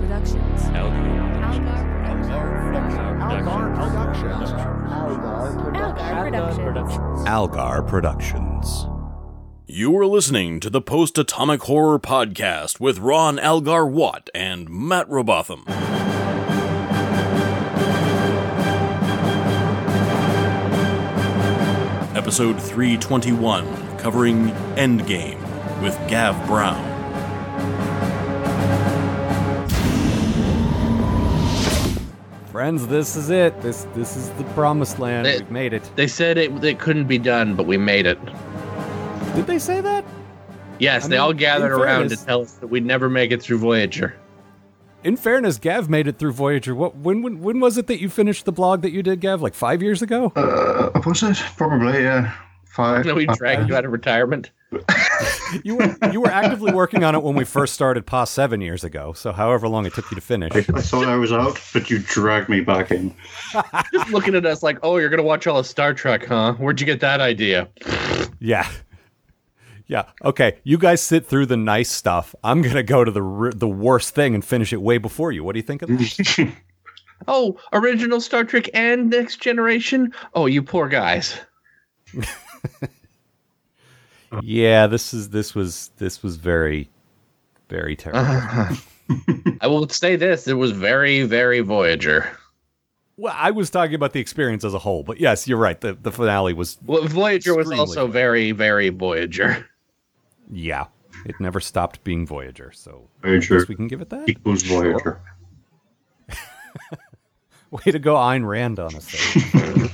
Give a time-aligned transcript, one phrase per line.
[0.00, 0.62] Productions.
[0.64, 1.02] Algar
[6.56, 7.28] Productions.
[7.28, 8.86] Algar Productions.
[9.66, 15.06] You are listening to the Post Atomic Horror Podcast with Ron Algar Watt and Matt
[15.10, 15.64] Robotham.
[22.16, 25.40] Episode 321, covering Endgame
[25.82, 26.89] with Gav Brown.
[32.60, 33.58] Friends, this is it.
[33.62, 35.24] This this is the promised land.
[35.24, 35.82] They- We've made it.
[35.96, 38.18] They said it, it couldn't be done, but we made it.
[39.34, 40.04] Did they say that?
[40.78, 43.30] Yes, I they mean, all gathered around fairness- to tell us that we'd never make
[43.30, 44.14] it through Voyager.
[45.04, 46.74] In fairness, Gav made it through Voyager.
[46.74, 49.40] What when when when was it that you finished the blog that you did, Gav?
[49.40, 50.30] Like five years ago?
[50.36, 51.38] Uh, was it?
[51.56, 52.30] Probably, yeah.
[52.70, 53.04] Five.
[53.04, 54.50] No, we five- dragged you out of retirement.
[55.64, 58.84] You were you were actively working on it when we first started past seven years
[58.84, 59.12] ago.
[59.14, 60.52] So however long it took you to finish.
[60.54, 63.12] I, I thought I was out, but you dragged me back in.
[63.92, 66.52] Just looking at us like, oh, you're gonna watch all of Star Trek, huh?
[66.54, 67.68] Where'd you get that idea?
[68.38, 68.70] Yeah.
[69.88, 70.04] Yeah.
[70.24, 70.58] Okay.
[70.62, 72.32] You guys sit through the nice stuff.
[72.44, 75.42] I'm gonna go to the the worst thing and finish it way before you.
[75.42, 76.52] What do you think of that?
[77.28, 80.14] Oh, original Star Trek and Next Generation.
[80.32, 81.38] Oh, you poor guys.
[84.42, 84.86] Yeah.
[84.86, 86.88] This is this was this was very
[87.68, 88.76] very terrible.
[89.60, 92.30] I will say this: it was very, very Voyager.
[93.16, 95.78] Well, I was talking about the experience as a whole, but yes, you're right.
[95.80, 99.66] The the finale was Well, Voyager was Extremely also very, very Voyager.
[100.50, 100.86] yeah.
[101.26, 104.26] It never stopped being Voyager, so I Voyager guess we can give it that.
[104.26, 105.20] equals Voyager.
[107.70, 109.06] Way to go, Ayn Rand on us.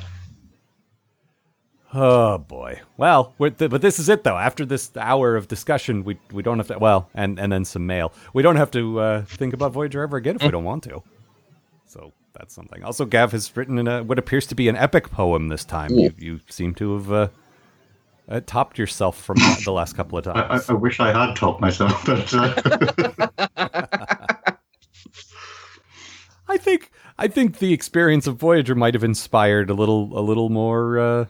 [1.95, 2.81] oh boy.
[2.97, 4.37] Well, th- but this is it though.
[4.37, 6.79] After this hour of discussion, we we don't have to.
[6.79, 8.13] Well, and and then some mail.
[8.33, 11.03] We don't have to uh, think about Voyager ever again if we don't want to.
[11.87, 12.83] So that's something.
[12.85, 15.93] Also, Gav has written in a, what appears to be an epic poem this time.
[15.93, 17.29] You, you seem to have uh,
[18.29, 20.71] uh, topped yourself from the last couple of I, I, times.
[20.71, 23.29] I wish I had topped myself, but uh,
[26.49, 30.49] I think I think the experience of Voyager might have inspired a little a little
[30.49, 31.25] more uh,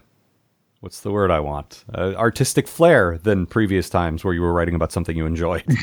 [0.86, 4.76] what's the word I want uh, artistic flair than previous times where you were writing
[4.76, 5.64] about something you enjoyed.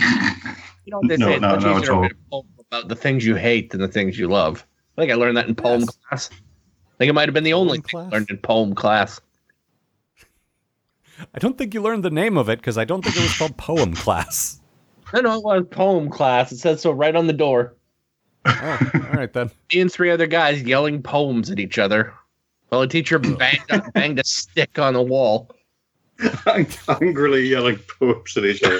[0.85, 1.33] You know what they No, say?
[1.35, 3.35] It's no, much no, easier it's to all- write a poem about the things you
[3.35, 4.65] hate than the things you love.
[4.97, 5.97] I think I learned that in poem Yes.
[6.09, 6.29] class.
[6.31, 8.11] I think it might have been the only Poem thing I class?
[8.11, 9.21] learned in poem class.
[11.33, 13.37] I don't think you learned the name of it because I don't think it was
[13.37, 14.59] called poem class.
[15.13, 16.51] No, no, it was poem class.
[16.51, 17.75] It says so right on the door.
[18.45, 19.51] Oh, all right then.
[19.73, 22.13] Me and three other guys yelling poems at each other.
[22.73, 25.51] While a teacher banged, banged a stick on the wall.
[26.99, 28.79] angrily yelling poems at each other.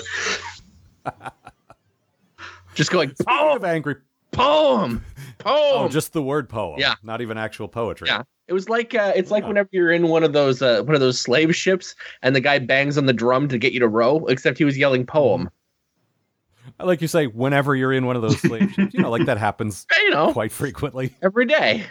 [2.73, 3.97] Just going, Speaking poem, of angry,
[4.31, 5.05] poem,
[5.37, 5.45] poem.
[5.45, 5.91] oh, poem.
[5.91, 6.79] just the word poem.
[6.79, 6.95] Yeah.
[7.03, 8.07] not even actual poetry.
[8.07, 8.23] Yeah.
[8.47, 10.99] It was like uh, it's like whenever you're in one of those uh, one of
[10.99, 11.93] those slave ships
[12.23, 14.75] and the guy bangs on the drum to get you to row, except he was
[14.75, 15.51] yelling poem.
[16.79, 19.27] I like you say, whenever you're in one of those slave ships, you know, like
[19.27, 21.85] that happens You know, quite frequently every day.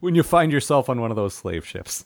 [0.00, 2.04] When you find yourself on one of those slave ships.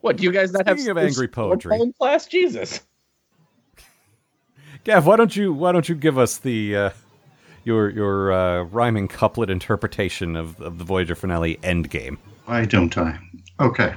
[0.00, 0.78] What do you guys not have?
[0.78, 1.76] Speaking of angry poetry.
[1.76, 2.80] Poem class, Jesus.
[4.84, 6.90] Gav, why don't you why don't you give us the uh,
[7.64, 12.18] your your uh, rhyming couplet interpretation of, of the Voyager finale Endgame?
[12.44, 13.18] Why don't I?
[13.60, 13.94] Okay.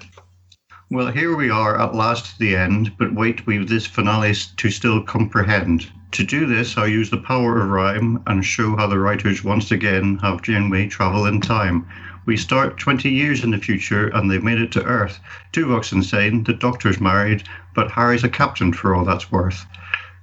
[0.90, 5.04] Well, here we are at last the end, but wait, we've this finale to still
[5.04, 5.92] comprehend.
[6.14, 9.72] To do this, I use the power of rhyme and show how the writers once
[9.72, 11.86] again have Janeway travel in time.
[12.28, 15.22] We start 20 years in the future and they've made it to Earth.
[15.54, 17.44] Tuvok's insane, the doctor's married,
[17.74, 19.66] but Harry's a captain for all that's worth.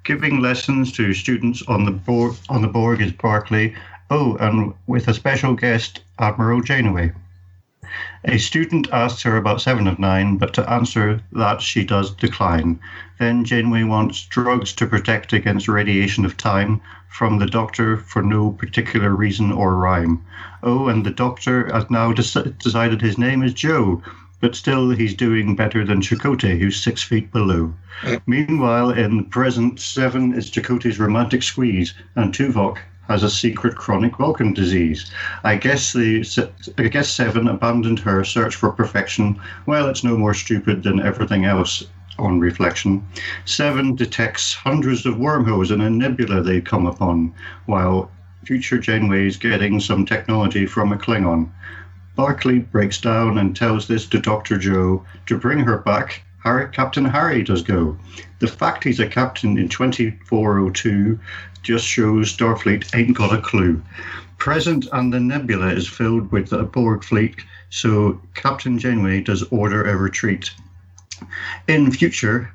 [0.02, 3.74] Giving lessons to students on the Borg, on the Borg is Barclay.
[4.10, 7.12] Oh, and with a special guest, Admiral Janeway.
[8.24, 12.80] A student asks her about Seven of Nine, but to answer that, she does decline.
[13.18, 18.50] Then Janeway wants drugs to protect against radiation of time from the doctor for no
[18.50, 20.22] particular reason or rhyme.
[20.62, 24.02] Oh, and the doctor has now dec- decided his name is Joe,
[24.40, 27.74] but still he's doing better than Chakotay, who's six feet below.
[28.02, 28.16] Uh.
[28.26, 34.16] Meanwhile, in the present, Seven is Chakotay's romantic squeeze, and Tuvok has a secret chronic
[34.16, 35.10] Vulcan disease.
[35.44, 36.24] I guess the
[36.78, 39.40] I guess Seven abandoned her search for perfection.
[39.66, 41.84] Well, it's no more stupid than everything else
[42.18, 43.06] on reflection.
[43.44, 47.32] Seven detects hundreds of wormholes in a nebula they come upon,
[47.66, 48.10] while
[48.44, 51.48] future Janeway is getting some technology from a Klingon.
[52.14, 54.58] Barclay breaks down and tells this to Dr.
[54.58, 56.23] Joe to bring her back.
[56.44, 57.96] Harry, Captain Harry does go.
[58.38, 61.18] The fact he's a captain in 2402
[61.62, 63.82] just shows Starfleet ain't got a clue.
[64.36, 67.36] Present and the nebula is filled with the Borg fleet,
[67.70, 70.50] so Captain Janeway does order a retreat.
[71.66, 72.54] In future,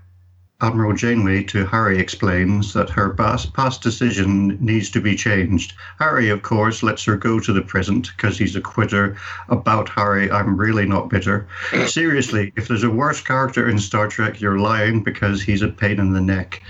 [0.61, 5.71] Admiral Janeway to Harry explains that her past, past decision needs to be changed.
[5.99, 9.15] Harry, of course, lets her go to the present because he's a quitter.
[9.47, 11.47] About Harry, I'm really not bitter.
[11.87, 15.97] Seriously, if there's a worse character in Star Trek, you're lying because he's a pain
[15.97, 16.61] in the neck.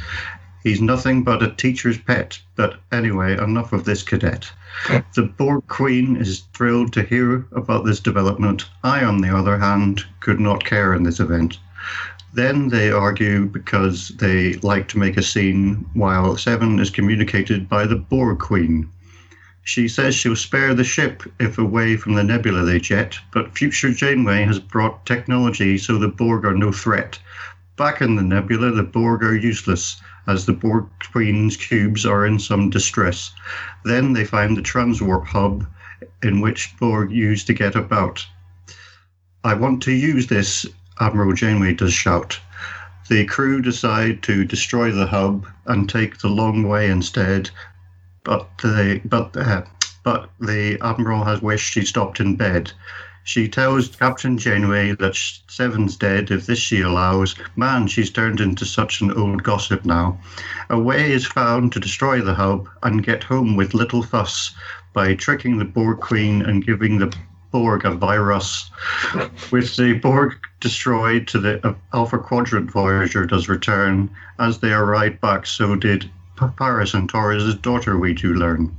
[0.61, 2.39] He's nothing but a teacher's pet.
[2.55, 4.51] But anyway, enough of this cadet.
[5.15, 8.69] The Borg Queen is thrilled to hear about this development.
[8.83, 11.57] I, on the other hand, could not care in this event.
[12.33, 17.87] Then they argue because they like to make a scene while Seven is communicated by
[17.87, 18.87] the Borg Queen.
[19.63, 23.91] She says she'll spare the ship if away from the nebula they jet, but future
[23.91, 27.19] Janeway has brought technology so the Borg are no threat.
[27.77, 32.39] Back in the nebula, the Borg are useless, as the Borg Queen's cubes are in
[32.39, 33.31] some distress.
[33.85, 35.65] Then they find the transwarp hub
[36.21, 38.25] in which Borg use to get about.
[39.43, 40.65] I want to use this
[40.99, 42.39] Admiral Janeway does shout.
[43.09, 47.49] The crew decide to destroy the hub and take the long way instead,
[48.23, 49.63] but the but uh,
[50.03, 52.71] but the admiral has wished she stopped in bed.
[53.23, 55.15] She tells Captain Janeway that
[55.47, 57.35] Seven's dead if this she allows.
[57.55, 60.19] Man, she's turned into such an old gossip now.
[60.69, 64.53] A way is found to destroy the hub and get home with little fuss
[64.93, 67.15] by tricking the Borg Queen and giving the
[67.51, 68.69] Borg a virus.
[69.51, 74.09] With the Borg destroyed to the Alpha Quadrant Voyager does return.
[74.37, 76.09] As they arrived back, so did
[76.57, 78.75] Paris and Torres' daughter, we do learn.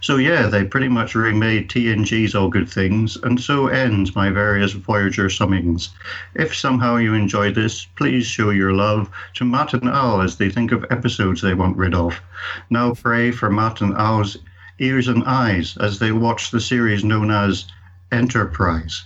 [0.00, 4.72] So yeah, they pretty much remade TNG's All Good Things, and so ends my various
[4.72, 5.90] Voyager summings.
[6.34, 10.50] If somehow you enjoyed this, please show your love to Matt and Al as they
[10.50, 12.20] think of episodes they want rid of.
[12.68, 14.38] Now pray for Matt and Al's
[14.78, 17.66] ears and eyes as they watch the series known as
[18.12, 19.04] Enterprise.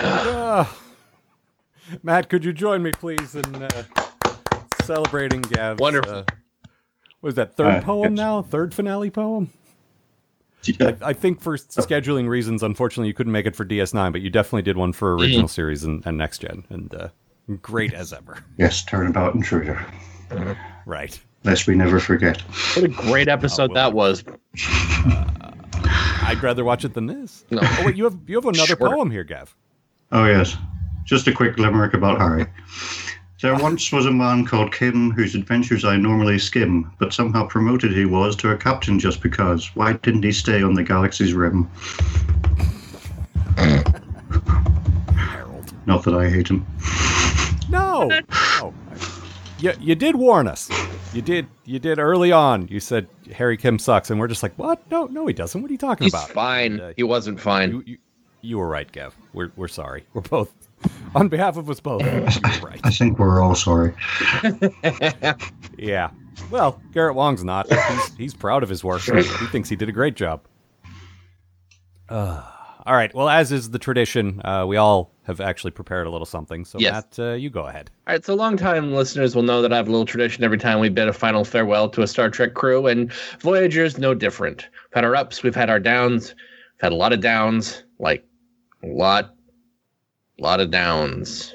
[0.00, 0.76] Ah.
[2.02, 3.84] Matt, could you join me, please, in uh,
[4.82, 5.80] celebrating Gav's?
[5.80, 6.12] Wonderful.
[6.12, 6.24] Uh,
[7.20, 8.16] what is that third Uh, poem yes.
[8.18, 8.42] now?
[8.42, 9.50] Third finale poem?
[10.80, 14.28] I, I think for scheduling reasons, unfortunately, you couldn't make it for DS9, but you
[14.28, 17.08] definitely did one for original series and, and next gen, and uh,
[17.62, 18.38] great as ever.
[18.58, 19.80] Yes, turnabout intruder.
[20.84, 21.18] Right.
[21.44, 22.40] Lest we never forget.
[22.74, 24.24] What a great episode that was.
[25.84, 27.44] I'd rather watch it than this.
[27.50, 27.60] No.
[27.62, 28.76] Oh wait, you have you have another Sure.
[28.90, 29.54] poem here, Gav.
[30.12, 30.56] Oh, yes.
[31.04, 32.46] Just a quick limerick about Harry.
[33.40, 37.92] There once was a man called Kim whose adventures I normally skim, but somehow promoted
[37.92, 39.70] he was to a captain just because.
[39.76, 41.68] Why didn't he stay on the galaxy's rim?
[45.16, 45.72] Harold.
[45.86, 46.66] Not that I hate him.
[47.70, 48.08] No.
[48.60, 48.74] no.
[49.58, 50.68] You, you did warn us.
[51.14, 51.46] You did.
[51.64, 52.68] You did early on.
[52.68, 54.88] You said Harry Kim sucks, and we're just like, what?
[54.90, 55.60] No, no, he doesn't.
[55.60, 56.28] What are you talking He's about?
[56.30, 56.80] fine.
[56.80, 57.70] Uh, He wasn't fine.
[57.70, 57.98] You, you,
[58.42, 59.16] you were right, Gav.
[59.32, 60.04] We're we're sorry.
[60.12, 60.52] We're both
[61.14, 62.02] on behalf of us both.
[62.06, 62.20] You
[62.66, 62.80] right.
[62.84, 63.94] I think we're all sorry.
[65.78, 66.10] Yeah.
[66.50, 67.72] Well, Garrett Wang's not.
[67.72, 69.00] He's, he's proud of his work.
[69.02, 70.40] He thinks he did a great job.
[72.08, 72.42] Uh,
[72.86, 73.12] all right.
[73.14, 76.64] Well, as is the tradition, uh, we all have actually prepared a little something.
[76.64, 76.92] So, Yes.
[76.92, 77.90] Matt, uh, you go ahead.
[78.06, 80.80] All right, so longtime listeners will know that I have a little tradition every time
[80.80, 84.62] we bid a final farewell to a Star Trek crew, and Voyager's no different.
[84.64, 86.34] We've had our ups, we've had our downs,
[86.74, 88.26] we've had a lot of downs, like
[88.82, 89.34] a lot,
[90.40, 91.52] lot of downs.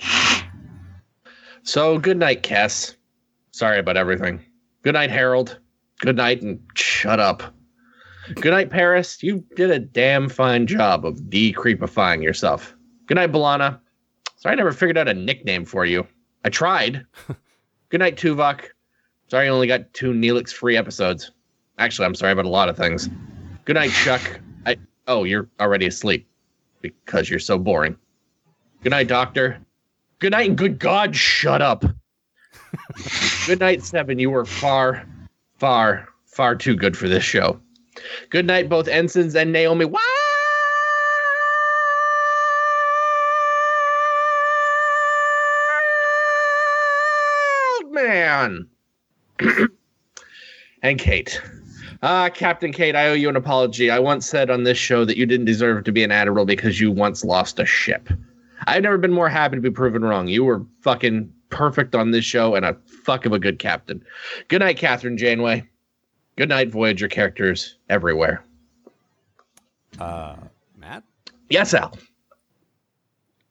[1.64, 2.96] So good night, Cass.
[3.52, 4.40] Sorry about everything.
[4.84, 5.60] Good night, Harold.
[6.00, 7.44] Good night, and shut up.
[8.36, 9.24] Good night, Paris.
[9.24, 12.76] You did a damn fine job of decreepifying yourself.
[13.14, 13.80] Good night, B'Elanna.
[14.38, 16.08] Sorry I never figured out a nickname for you.
[16.44, 17.06] I tried.
[17.90, 18.70] Good night, Tuvok.
[19.28, 21.30] Sorry I only got two Neelix free episodes.
[21.78, 23.12] Actually, I'm sorry about a lot of things.
[23.66, 24.40] Good night, Chuck.
[24.66, 26.28] I oh, you're already asleep
[26.82, 27.96] because you're so boring.
[28.82, 29.60] Good night, Doctor.
[30.18, 31.86] Good night, and good God, shut up.
[33.46, 34.18] good night, Seven.
[34.18, 35.08] You were far,
[35.60, 37.62] far, far too good for this show.
[38.32, 39.86] Good night, both ensigns and Naomi.
[39.86, 40.23] Wild
[48.48, 48.68] man.
[50.82, 51.42] and Kate.
[52.02, 53.90] Ah, Captain Kate, I owe you an apology.
[53.90, 56.80] I once said on this show that you didn't deserve to be an admiral because
[56.80, 58.10] you once lost a ship.
[58.68, 60.28] I've never been more happy to be proven wrong.
[60.28, 64.04] You were fucking perfect on this show and a fuck of a good captain.
[64.48, 65.68] Good night, Kathryn Janeway.
[66.36, 68.44] Good night, Voyager characters everywhere.
[70.00, 70.36] Uh,
[70.78, 71.04] Matt,
[71.50, 71.96] Yes, Al.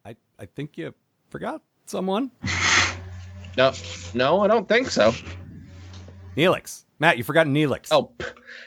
[0.05, 0.93] I, I think you
[1.31, 2.31] forgot someone.
[3.57, 3.73] No,
[4.15, 5.13] no, I don't think so.
[6.37, 6.85] Neelix.
[6.99, 7.89] Matt, you forgot Neelix.
[7.91, 8.13] Oh,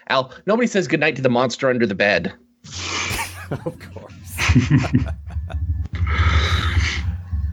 [0.09, 2.33] Al, nobody says goodnight to the monster under the bed.
[3.51, 4.13] of course.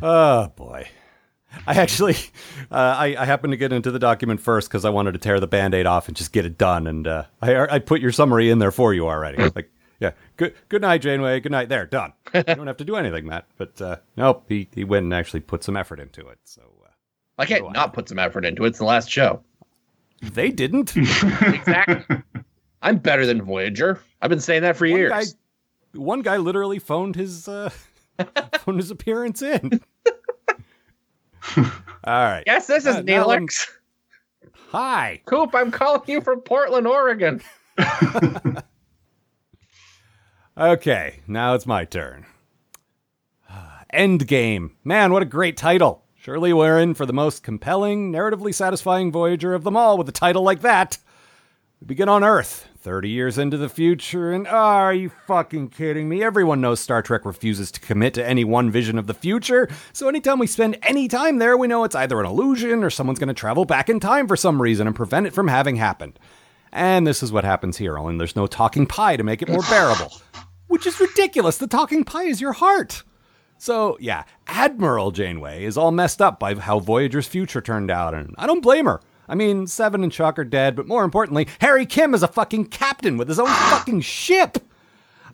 [0.03, 0.89] oh boy.
[1.67, 2.17] I actually,
[2.71, 5.39] uh, I, I happened to get into the document first because I wanted to tear
[5.39, 6.87] the band-aid off and just get it done.
[6.87, 9.43] And uh, I, I put your summary in there for you already.
[9.55, 9.71] like,
[10.01, 11.41] yeah, good, good night, Janeway.
[11.41, 11.69] Good night.
[11.69, 12.13] There, done.
[12.35, 13.47] you don't have to do anything, Matt.
[13.57, 16.39] But uh, nope, he, he went and actually put some effort into it.
[16.45, 16.63] So
[17.39, 18.69] I can't Go not put some effort into it.
[18.69, 19.43] It's the last show.
[20.23, 20.95] they didn't.
[20.97, 22.17] Exactly.
[22.83, 24.01] I'm better than Voyager.
[24.21, 25.11] I've been saying that for one years.
[25.13, 25.25] guy,
[25.99, 27.71] one guy literally phoned his uh,
[28.61, 29.81] phoned his appearance in.
[31.57, 31.65] All
[32.05, 32.43] right.
[32.47, 33.69] Yes, this is Uh, now Neelix.
[34.71, 35.21] Hi.
[35.27, 37.41] Coop, I'm calling you from Portland, Oregon.
[40.57, 42.27] Okay, now it's my turn.
[43.95, 44.73] Endgame.
[44.85, 46.02] Man, what a great title.
[46.25, 50.13] Surely we're in for the most compelling, narratively satisfying Voyager of them all with a
[50.13, 50.99] title like that.
[51.81, 56.09] We begin on Earth, 30 years into the future, and oh, are you fucking kidding
[56.09, 56.23] me?
[56.23, 60.09] Everyone knows Star Trek refuses to commit to any one vision of the future, so
[60.09, 63.27] anytime we spend any time there, we know it's either an illusion or someone's going
[63.27, 66.21] to travel back in time for some reason and prevent it from having happened.
[66.71, 69.63] And this is what happens here, only there's no talking pie to make it more
[69.63, 70.13] bearable.
[70.69, 71.59] Which is ridiculous.
[71.59, 73.03] The talking pie is your heart.
[73.63, 78.35] So, yeah, Admiral Janeway is all messed up by how Voyager's future turned out, and
[78.37, 79.01] I don't blame her.
[79.29, 82.65] I mean, Seven and Chuck are dead, but more importantly, Harry Kim is a fucking
[82.67, 83.77] captain with his own ah!
[83.79, 84.59] fucking ship.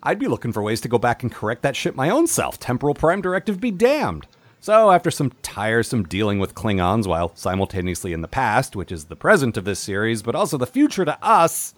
[0.03, 2.61] I'd be looking for ways to go back and correct that ship my own self.
[2.61, 4.27] Temporal Prime Directive be damned.
[4.61, 9.17] So, after some tiresome dealing with Klingons while simultaneously in the past, which is the
[9.17, 11.73] present of this series, but also the future to us,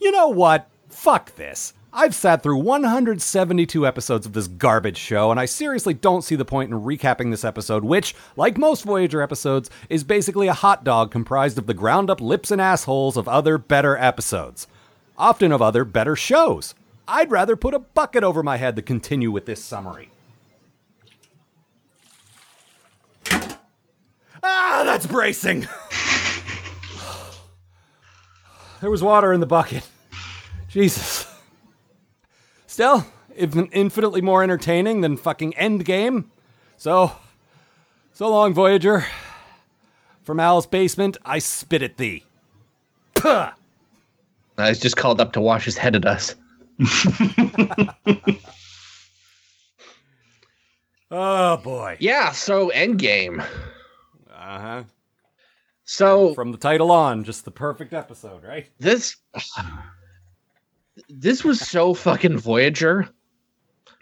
[0.00, 0.70] you know what?
[0.88, 1.74] Fuck this.
[1.96, 6.44] I've sat through 172 episodes of this garbage show, and I seriously don't see the
[6.44, 11.12] point in recapping this episode, which, like most Voyager episodes, is basically a hot dog
[11.12, 14.66] comprised of the ground up lips and assholes of other better episodes.
[15.16, 16.74] Often of other better shows.
[17.06, 20.10] I'd rather put a bucket over my head to continue with this summary.
[24.42, 25.60] Ah, that's bracing!
[28.80, 29.86] there was water in the bucket.
[30.68, 31.13] Jesus.
[32.74, 36.24] Still, infinitely more entertaining than fucking Endgame.
[36.76, 37.12] So,
[38.12, 39.06] so long, Voyager.
[40.24, 42.24] From Al's basement, I spit at thee.
[43.14, 43.28] Puh!
[44.58, 46.34] I was just called up to wash his head at us.
[51.12, 51.96] Oh boy.
[52.00, 53.40] Yeah, so Endgame.
[54.28, 54.84] Uh huh.
[55.84, 58.68] So From the title on, just the perfect episode, right?
[58.80, 59.14] this
[61.08, 63.08] this was so fucking Voyager.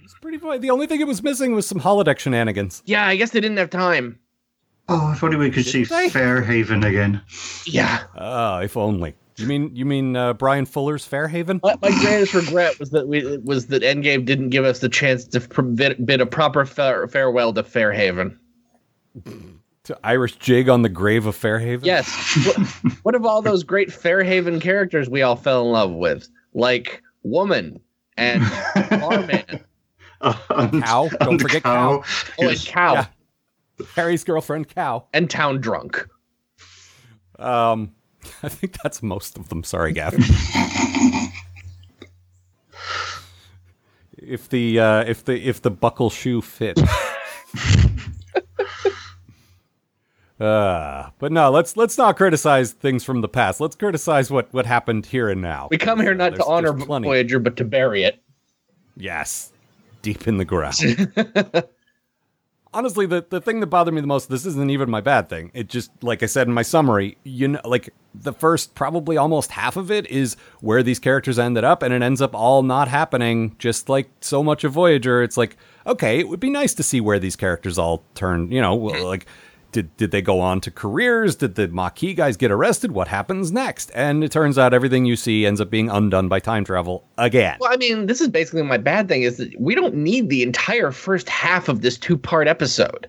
[0.03, 0.39] It's pretty.
[0.39, 2.83] fu- The only thing it was missing was some holodeck shenanigans.
[2.87, 4.19] Yeah, I guess they didn't have time.
[4.89, 6.09] Oh, if only we could see they?
[6.09, 7.21] Fairhaven again.
[7.67, 8.03] Yeah.
[8.17, 9.15] Oh, if only.
[9.37, 11.61] You mean you mean uh, Bryan Fuller's Fairhaven?
[11.63, 15.25] My, my greatest regret was that we was that Endgame didn't give us the chance
[15.27, 18.37] to bid, bid a proper fa- farewell to Fairhaven.
[19.85, 21.85] To Irish jig on the grave of Fairhaven?
[21.85, 22.09] Yes.
[22.47, 22.57] what,
[23.03, 27.81] what of all those great Fairhaven characters we all fell in love with, like Woman
[28.17, 28.43] and
[28.91, 29.45] Barman,
[30.21, 31.09] And- Cow.
[31.09, 32.03] Don't and forget Cow.
[32.39, 33.07] oh, and Cow, Yeah.
[33.97, 35.07] Harry's girlfriend, Cow.
[35.13, 36.07] and Town Drunk.
[37.39, 37.93] Um,
[38.43, 39.65] I think that's most of them.
[39.65, 40.23] Sorry, Gavin.
[44.19, 46.79] if the uh, if the if the buckle shoe fit.
[50.43, 53.61] Uh, but no, let's let's not criticize things from the past.
[53.61, 55.69] Let's criticize what what happened here and now.
[55.71, 56.73] We come here not There's- to honor.
[56.73, 58.21] Voyager, but to bury it.
[58.97, 59.53] Yes.
[60.03, 60.75] Deep in the ground.
[62.75, 65.51] Honestly, the, the thing that bothered me the most, this isn't even my bad thing.
[65.53, 69.51] It just, like I said in my summary, you know, like the first probably almost
[69.51, 72.89] half of it is where these characters ended up, and it ends up all not
[72.89, 75.23] happening, just like so much of Voyager.
[75.23, 78.61] It's like, okay, it would be nice to see where these characters all turn, you
[78.61, 79.27] know, like.
[79.73, 81.35] Did, did they go on to careers?
[81.35, 82.93] Did the Maquis guys get arrested?
[82.93, 83.91] What happens next?
[83.95, 87.57] And it turns out everything you see ends up being undone by time travel again.
[87.59, 90.43] Well, I mean, this is basically my bad thing is that we don't need the
[90.43, 93.09] entire first half of this two part episode.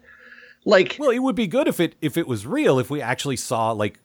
[0.66, 3.36] Like, Well, it would be good if it if it was real, if we actually
[3.36, 4.00] saw like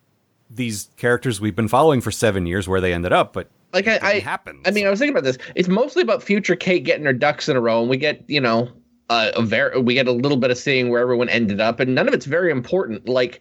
[0.51, 3.99] these characters we've been following for seven years where they ended up, but like I,
[3.99, 4.63] I, it happens.
[4.67, 5.39] I mean, I was thinking about this.
[5.55, 8.41] It's mostly about future Kate getting her ducks in a row, and we get, you
[8.41, 8.69] know,
[9.09, 11.95] uh, a ver- we get a little bit of seeing where everyone ended up, and
[11.95, 13.09] none of it's very important.
[13.09, 13.41] Like,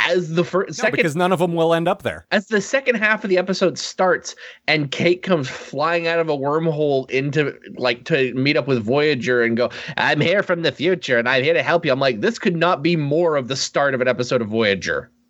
[0.00, 2.26] as the first No, second because none of them will end up there.
[2.32, 4.34] as the second half of the episode starts
[4.66, 9.40] and Kate comes flying out of a wormhole into like to meet up with Voyager
[9.44, 11.92] and go, I'm here from the future and I'm here to help you.
[11.92, 15.10] I'm like, this could not be more of the start of an episode of Voyager.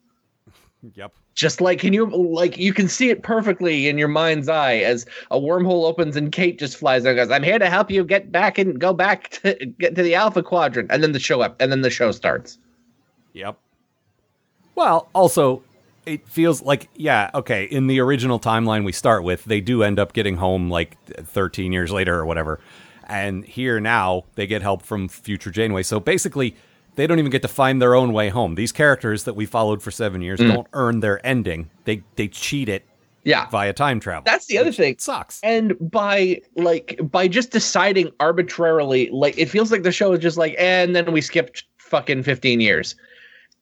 [0.95, 1.13] Yep.
[1.39, 5.07] Just like can you like you can see it perfectly in your mind's eye as
[5.31, 8.03] a wormhole opens and Kate just flies there and goes, I'm here to help you
[8.03, 10.91] get back and go back to get to the Alpha Quadrant.
[10.91, 12.59] And then the show up and then the show starts.
[13.35, 13.57] Yep.
[14.75, 15.63] Well, also,
[16.07, 17.67] it feels like yeah, okay.
[17.67, 21.71] In the original timeline we start with, they do end up getting home like 13
[21.73, 22.59] years later or whatever,
[23.05, 25.85] and here now they get help from future Janeway.
[25.85, 26.57] So basically,
[26.99, 28.57] they don't even get to find their own way home.
[28.57, 30.53] These characters that we followed for seven years mm.
[30.53, 31.71] don't earn their ending.
[31.85, 32.85] They they cheat it
[33.23, 33.47] Yeah.
[33.51, 34.25] via time travel.
[34.27, 34.95] That's the other thing.
[34.95, 35.39] It sucks.
[35.45, 40.37] and by like by just deciding arbitrarily like it feels like the show is just
[40.37, 42.97] like eh, and then we skipped fucking 15 years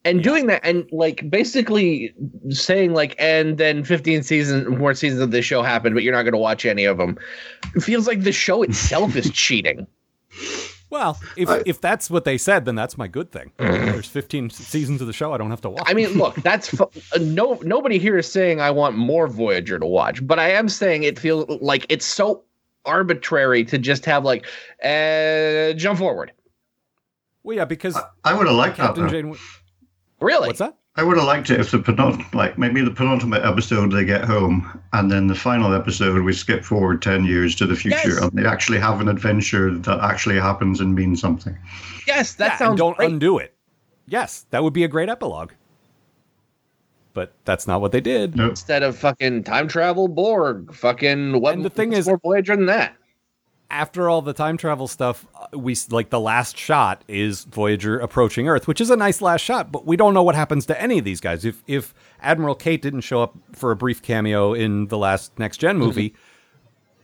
[0.06, 2.14] and doing that and like basically
[2.48, 6.22] saying like and then 15 seasons more seasons of this show happened but you're not
[6.22, 7.18] going to watch any of them
[7.74, 9.86] it feels like the show itself is cheating
[10.96, 13.52] Well, if if that's what they said, then that's my good thing.
[13.58, 15.82] There's 15 seasons of the show I don't have to watch.
[15.86, 19.78] i mean look that's fu- uh, no nobody here is saying i want more voyager
[19.78, 22.42] to watch but i am saying it feels like it's so
[22.84, 24.46] arbitrary to just have like
[24.84, 26.32] uh jump forward
[27.42, 28.76] well, yeah, because I would have liked.
[28.76, 29.10] Captain Though.
[29.10, 29.38] Janeway.
[30.20, 30.76] really What's that?
[30.98, 34.24] I would have liked it if the penult- like maybe the penultimate episode they get
[34.24, 38.18] home, and then the final episode we skip forward ten years to the future, Yes.
[38.22, 41.56] and they actually have an adventure that actually happens and means something.
[42.06, 43.10] yes that Yeah, and sounds don't great.
[43.10, 43.54] undo it.
[44.06, 45.52] Yes, that would be a great epilogue.
[47.12, 48.36] But that's not what they did.
[48.36, 50.72] No, instead of fucking time travel Borg.
[50.74, 51.54] Fucking what?
[51.54, 52.94] And the thing is- more Voyager than that.
[53.68, 58.48] After all the time travel stuff, uh, we like the last shot is Voyager approaching
[58.48, 60.98] Earth, which is a nice last shot, but we don't know what happens to any
[60.98, 61.44] of these guys.
[61.44, 61.92] If if
[62.22, 66.14] Admiral Kate didn't show up for a brief cameo in the last next gen movie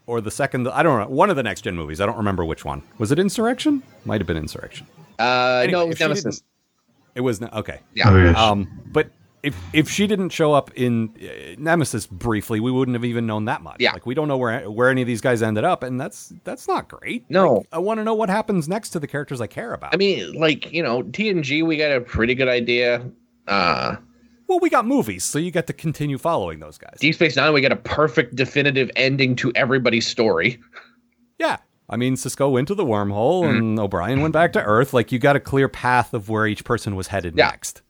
[0.07, 2.45] or the second I don't know, one of the next gen movies, I don't remember
[2.45, 2.83] which one.
[2.99, 3.83] Was it Insurrection?
[4.05, 4.87] Might have been Insurrection.
[5.19, 6.25] Uh, Anyway, no, it was she Nemesis.
[6.25, 6.43] didn't-
[7.17, 7.81] It was okay.
[7.95, 8.09] Yeah.
[8.11, 8.37] Oh, yes.
[8.39, 9.11] Um, but
[9.43, 13.47] if if she didn't show up in uh, Nemesis briefly, we wouldn't have even known
[13.47, 13.77] that much.
[13.81, 13.93] Yeah.
[13.93, 16.69] like we don't know where where any of these guys ended up, and that's that's
[16.69, 17.25] not great.
[17.29, 17.55] No.
[17.57, 19.95] Like, I want to know what happens next to the characters I care about.
[19.95, 23.05] I mean, like you know, TNG, we got a pretty good idea.
[23.49, 23.97] Uh,
[24.47, 26.99] well, we got movies, so you get to continue following those guys.
[27.01, 30.61] Deep Space Nine, we got a perfect, definitive ending to everybody's story.
[31.39, 31.57] yeah.
[31.91, 33.57] I mean, Sisko went to the wormhole, Mm-hmm.
[33.59, 34.95] and O'Brien went back to Earth.
[34.95, 37.49] Like, you got a clear path of where each person was headed Yeah.
[37.49, 37.83] next.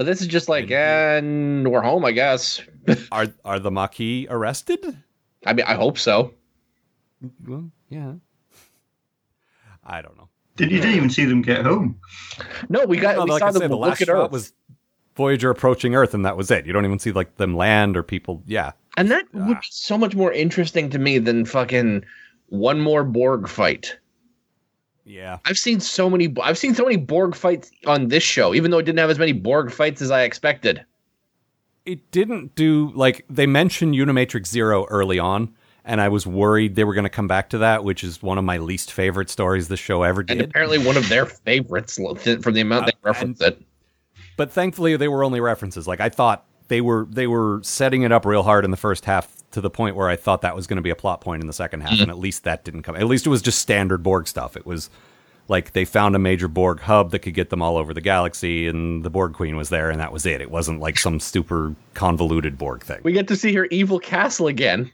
[0.00, 2.62] But this is just like, and eh, we're home, I guess.
[3.12, 4.96] Are are the Maquis arrested?
[5.44, 6.32] I mean, I hope so.
[7.46, 8.14] Well, yeah.
[9.84, 10.30] I don't know.
[10.56, 12.00] did you didn't even see them get home?
[12.70, 14.24] No, we got No, we like saw I them said, the look last at shot
[14.24, 14.54] Earth, was
[15.16, 16.64] Voyager approaching Earth, and that was it.
[16.64, 18.42] You don't even see like them land or people.
[18.46, 19.60] Yeah, and that would be ah.
[19.68, 22.06] so much more interesting to me than fucking
[22.46, 23.98] one more Borg fight.
[25.04, 25.38] Yeah.
[25.44, 26.32] I've seen so many.
[26.42, 29.18] I've seen so many Borg fights on this show, even though it didn't have as
[29.18, 30.84] many Borg fights as I expected.
[31.86, 36.84] It didn't do like they mentioned Unimatrix Zero early on, and I was worried they
[36.84, 39.68] were going to come back to that, which is one of my least favorite stories
[39.68, 40.42] the show ever And did.
[40.42, 41.98] apparently, one of their favorites
[42.42, 43.60] from the amount they Uh, reference it.
[44.36, 45.88] but thankfully, they were only references.
[45.88, 49.06] Like I thought they were they were setting it up real hard in the first
[49.06, 51.42] half to the point where I thought that was going to be a plot point
[51.42, 52.96] in the second half, and at least that didn't come.
[52.96, 54.56] At least it was just standard Borg stuff.
[54.56, 54.90] It was
[55.48, 58.68] like they found a major Borg hub that could get them all over the galaxy,
[58.68, 60.40] and the Borg Queen was there, and that was it.
[60.40, 63.00] It wasn't like some super convoluted Borg thing.
[63.02, 64.92] We get to see her evil castle again.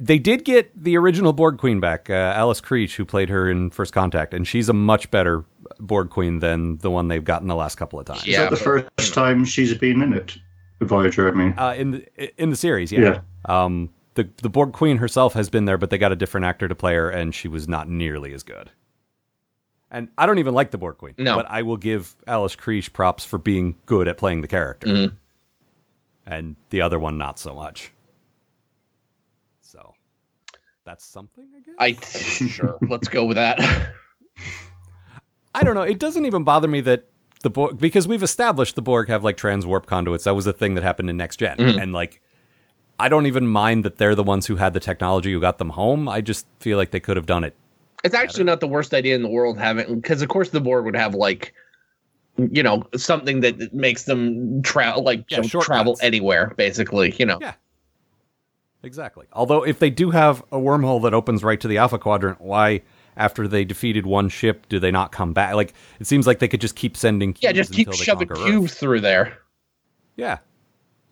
[0.00, 3.68] They did get the original Borg Queen back, uh, Alice Krige, who played her in
[3.68, 5.44] First Contact, and she's a much better
[5.78, 8.22] Borg Queen than the one they've gotten the last couple of times.
[8.22, 10.38] Is Yeah, that the first time she's been in it?
[10.80, 11.54] The Voyager, I mean.
[11.56, 13.20] Uh, in the in the series, yeah.
[13.46, 16.68] Um, the the Borg Queen herself has been there, but they got a different actor
[16.68, 18.70] to play her, and she was not nearly as good.
[19.90, 21.36] And I don't even like the Borg Queen, No.
[21.36, 25.12] but I will give Alice Krige props for being good at playing the character, Mhm.
[26.26, 27.92] and the other one not so much.
[29.60, 29.94] So
[30.84, 31.46] that's something,
[31.78, 32.42] I guess.
[32.42, 32.78] I sure.
[32.88, 33.58] Let's go with that.
[35.54, 35.82] I don't know.
[35.82, 37.04] It doesn't even bother me that
[37.44, 40.24] the Borg because we've established the Borg have like trans warp conduits.
[40.24, 41.78] That was a thing that happened in Next general Mm-hmm.
[41.78, 42.20] and like
[42.98, 45.70] I don't even mind that they're the ones who had the technology who got them
[45.70, 46.08] home.
[46.08, 47.54] I just feel like they could have done it.
[48.04, 50.84] It's actually not the worst idea in the world having because of course the Borg
[50.84, 51.54] would have like
[52.50, 55.66] you know something that makes them travel like Yeah, you know, shortcuts.
[55.66, 57.54] travel anywhere basically you know Yeah.
[58.82, 59.26] Exactly.
[59.32, 62.82] Although if they do have a wormhole that opens right to the Alpha Quadrant, why
[63.16, 65.54] after they defeated one ship, do they not come back?
[65.54, 68.72] Like it seems like they could just keep sending cubes Yeah, just keep shoving cubes
[68.72, 68.78] Earth.
[68.78, 69.38] through there.
[70.16, 70.38] Yeah,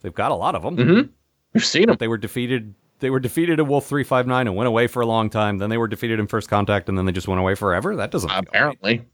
[0.02, 0.76] they've got a lot of them.
[0.76, 1.10] Mm-hmm.
[1.54, 1.96] We've seen them.
[1.98, 2.74] They were defeated.
[3.00, 5.58] They were defeated in Wolf three five nine and went away for a long time.
[5.58, 7.96] Then they were defeated in First Contact, and then they just went away forever.
[7.96, 8.48] That doesn't feel right.
[8.48, 9.04] Apparently.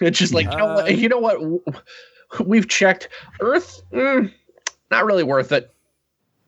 [0.00, 0.84] It's just like you know what?
[0.84, 1.38] Uh, You know what?
[2.46, 3.08] We've checked
[3.40, 3.82] Earth.
[3.92, 4.32] Mm,
[4.90, 5.74] not really worth it.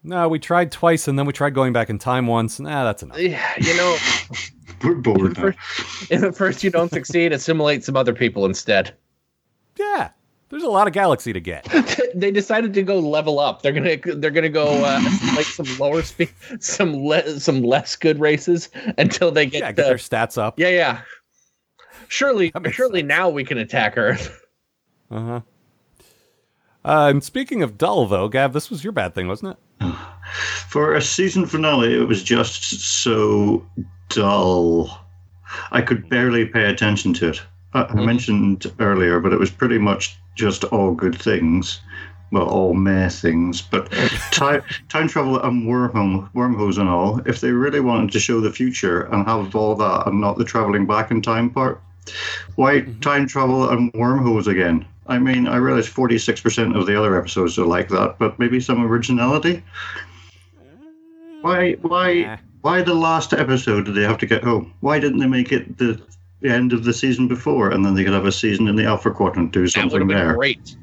[0.05, 2.59] No, we tried twice, and then we tried going back in time once.
[2.59, 3.19] Nah, that's enough.
[3.19, 3.97] Yeah, You know,
[4.83, 5.49] We're bored now.
[6.11, 8.93] if at first you don't succeed, assimilate some other people instead.
[9.79, 10.11] Yeah,
[10.49, 11.69] there's a lot of galaxy to get.
[12.17, 13.62] they decided to go level up.
[13.62, 15.01] They're gonna they're gonna go uh,
[15.37, 19.83] like some lower speed, some le- some less good races until they get, Yeah, the,
[19.83, 20.59] their stats up.
[20.59, 21.01] yeah yeah.
[22.09, 23.09] Surely surely sense.
[23.09, 24.37] now we can attack Earth.
[25.11, 25.41] Uh huh.
[26.85, 29.59] Uh, and speaking of dull, though, Gav, this was your bad thing, wasn't it?
[30.68, 32.62] For a season finale, it was just
[33.03, 33.66] so
[34.09, 34.99] dull.
[35.71, 36.09] I could hmm.
[36.09, 37.42] barely pay attention to it.
[37.75, 38.07] I, I hmm.
[38.07, 41.81] mentioned earlier, but it was pretty much just all good things.
[42.31, 43.92] Well, all meh things, but
[44.31, 47.21] time, time travel and wormhole, wormholes and all.
[47.27, 50.45] If they really wanted to show the future and have all that and not the
[50.45, 51.83] traveling back in time part,
[52.57, 52.99] why hmm.
[53.01, 54.87] time travel and wormholes again?
[55.09, 58.87] I mean, I realize 46% of the other episodes are like that, but maybe some
[58.87, 59.62] originality?
[61.42, 62.37] Why, why, Nah.
[62.62, 64.72] why the last episode did they have to get home?
[64.81, 66.00] Why didn't they make it the,
[66.40, 68.85] the end of the season before, and then they could have a season in the
[68.85, 70.35] Alpha Quadrant, do something have been there?
[70.35, 70.76] great.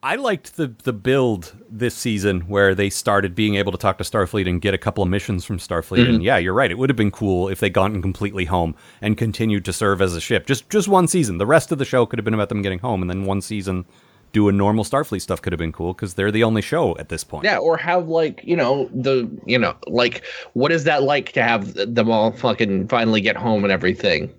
[0.00, 4.04] I liked the the build this season where they started being able to talk to
[4.04, 5.98] Starfleet and get a couple of missions from Starfleet.
[5.98, 6.14] Mm-hmm.
[6.14, 6.70] And yeah, you're right.
[6.70, 10.14] It would have been cool if they'd gotten completely home and continued to serve as
[10.14, 10.46] a ship.
[10.46, 11.38] Just just one season.
[11.38, 13.40] The rest of the show could have been about them getting home, and then one
[13.40, 13.86] season
[14.32, 17.24] doing normal Starfleet stuff could have been cool because they're the only show at this
[17.24, 17.44] point.
[17.44, 21.42] Yeah, or have like you know the you know like what is that like to
[21.42, 24.32] have them all fucking finally get home and everything?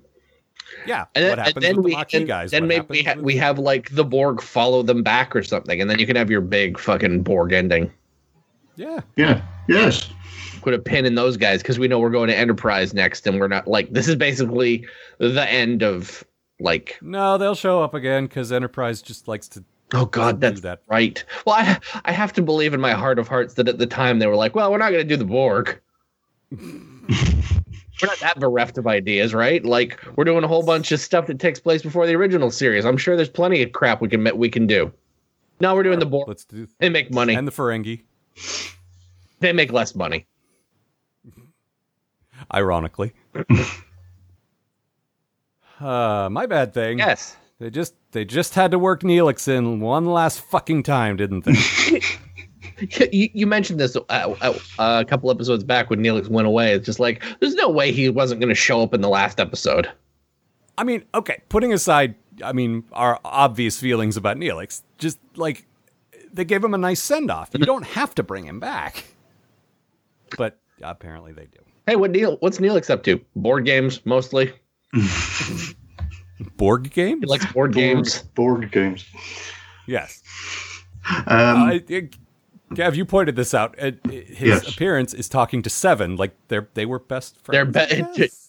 [0.86, 1.06] yeah.
[1.15, 2.52] And then, what happens and then with we the Maquis and guys?
[2.52, 5.36] then What maybe we, happens ha- with- we have like the Borg follow them back
[5.36, 7.91] or something, and then you can have your big fucking Borg ending.
[8.75, 9.02] yeah.
[9.17, 10.10] Yeah, yes.
[10.62, 13.39] Put a pin in those guys because we know we're going to Enterprise next, and
[13.39, 14.86] we're not like this is basically
[15.17, 16.23] the end of
[16.60, 19.63] like No, they'll show up again because Enterprise just likes to.
[19.93, 20.82] Oh god that's that.
[20.88, 21.23] right.
[21.45, 24.19] Well, I I have to believe in my heart of hearts that at the time
[24.19, 25.80] they were like, well, we're not going to do the Borg.
[26.52, 29.63] we're not that bereft of ideas, right?
[29.65, 32.86] Like we're doing a whole bunch of stuff that takes place before the original series.
[32.86, 34.91] I'm sure there's plenty of crap we can we can do.
[35.60, 36.28] No, we're doing the Borg.
[36.28, 37.36] Let's do They make money.
[37.36, 38.02] and the Ferengi.
[39.41, 40.25] they make less money.
[42.54, 43.12] Ironically.
[45.82, 46.99] uh, my bad thing.
[46.99, 47.36] Yes.
[47.59, 52.01] They just they just had to work Neelix in one last fucking time, didn't they?
[53.11, 56.71] You, you mentioned this uh, uh, a couple episodes back when Neelix went away.
[56.71, 59.39] It's just like there's no way he wasn't going to show up in the last
[59.39, 59.91] episode.
[60.77, 65.65] I mean, okay, putting aside, I mean, our obvious feelings about Neelix, just like
[66.31, 67.49] they gave him a nice send off.
[67.53, 69.03] You don't have to bring him back,
[70.37, 71.59] but apparently they do.
[71.85, 72.37] Hey, what Neil?
[72.39, 73.19] What's Neelix up to?
[73.35, 74.53] Board games mostly.
[76.58, 77.21] Borg games?
[77.21, 78.21] He likes board games.
[78.36, 79.06] Board games.
[79.88, 80.21] yes.
[81.08, 82.15] Um, I, it,
[82.73, 83.75] Gav, you pointed this out.
[83.82, 84.67] Uh, His Yes.
[84.73, 87.73] appearance is talking to Seven, like they're they were best friends.
[87.73, 88.17] They're friends.
[88.17, 88.30] be- I.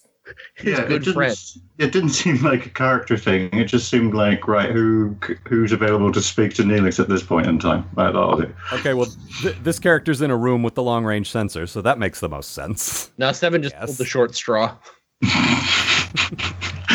[0.54, 1.36] His yeah, it good didn't, friend.
[1.78, 3.48] It didn't seem like a character thing.
[3.52, 5.16] It just seemed like right, who
[5.48, 7.88] who's available to speak to Neelix at this point in time?
[7.94, 8.54] Right, that'll do.
[8.74, 9.08] Okay, well,
[9.42, 12.28] th- this character's in a room with the long range sensor, so that makes the
[12.28, 13.10] most sense.
[13.18, 13.86] Now Seven just Yes.
[13.86, 14.76] pulled the short straw.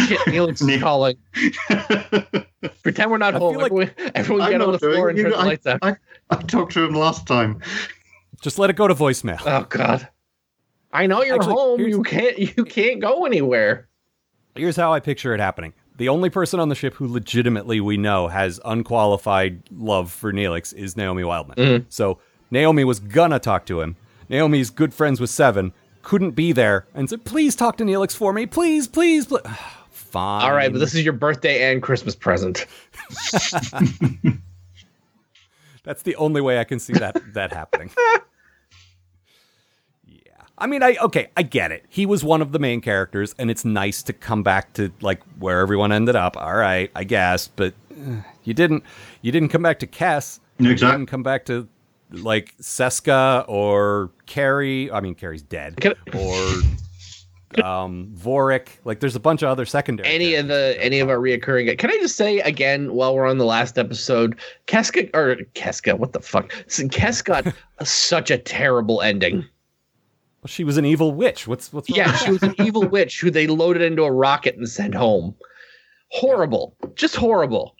[0.07, 1.17] Shit, Neelix is calling.
[2.83, 3.53] Pretend we're not I home.
[3.53, 5.45] feel like- everyone everyone I'm get on the doing floor and turn You- the I-
[5.45, 5.79] lights out.
[5.81, 5.95] I,
[6.29, 7.61] I talked to him last time.
[8.41, 9.39] Just let it go to voicemail.
[9.45, 10.07] Oh God.
[10.93, 11.79] I know you're Actually, home.
[11.79, 12.37] here's- You can't.
[12.57, 13.87] You can't go anywhere.
[14.55, 15.73] Here's how I picture it happening.
[15.97, 20.73] The only person on the ship who legitimately we know has unqualified love for Neelix
[20.73, 21.57] is Naomi Wildman.
[21.57, 21.85] Mm-hmm.
[21.89, 22.19] So
[22.51, 23.95] Naomi was gonna talk to him.
[24.29, 28.33] Naomi's good friends with Seven, couldn't be there, and said, "Please talk to Neelix for
[28.33, 29.41] me, please, please, please."
[30.15, 30.43] Fine.
[30.43, 32.65] All right, but this is your birthday and Christmas present.
[35.83, 37.91] That's the only way I can see that that happening.
[40.07, 40.21] yeah.
[40.57, 41.83] I mean, I okay, I get it.
[41.89, 45.21] He was one of the main characters and it's nice to come back to like
[45.37, 46.37] where everyone ended up.
[46.37, 48.85] All right, I guess, but uh, you didn't
[49.21, 50.39] you didn't come back to Kes.
[50.59, 51.67] You didn't come back to
[52.09, 54.89] like Seska or Carey.
[54.89, 55.75] I mean, Carey's dead.
[55.75, 56.61] Can- or
[57.63, 58.69] um Vorik.
[58.83, 61.77] Like there's a bunch of other secondary any of the any of our reoccurring.
[61.77, 66.13] Can I just say again while we're on the last episode, Keska or Keska, what
[66.13, 66.51] the fuck?
[66.67, 67.47] Kes got
[67.87, 69.37] such a terrible ending.
[69.37, 71.47] Well, she was an evil witch.
[71.47, 74.11] What's what's wrong Yeah, with she was an evil witch who they loaded into a
[74.11, 75.35] rocket and sent home.
[76.09, 76.75] Horrible.
[76.95, 77.75] Just horrible.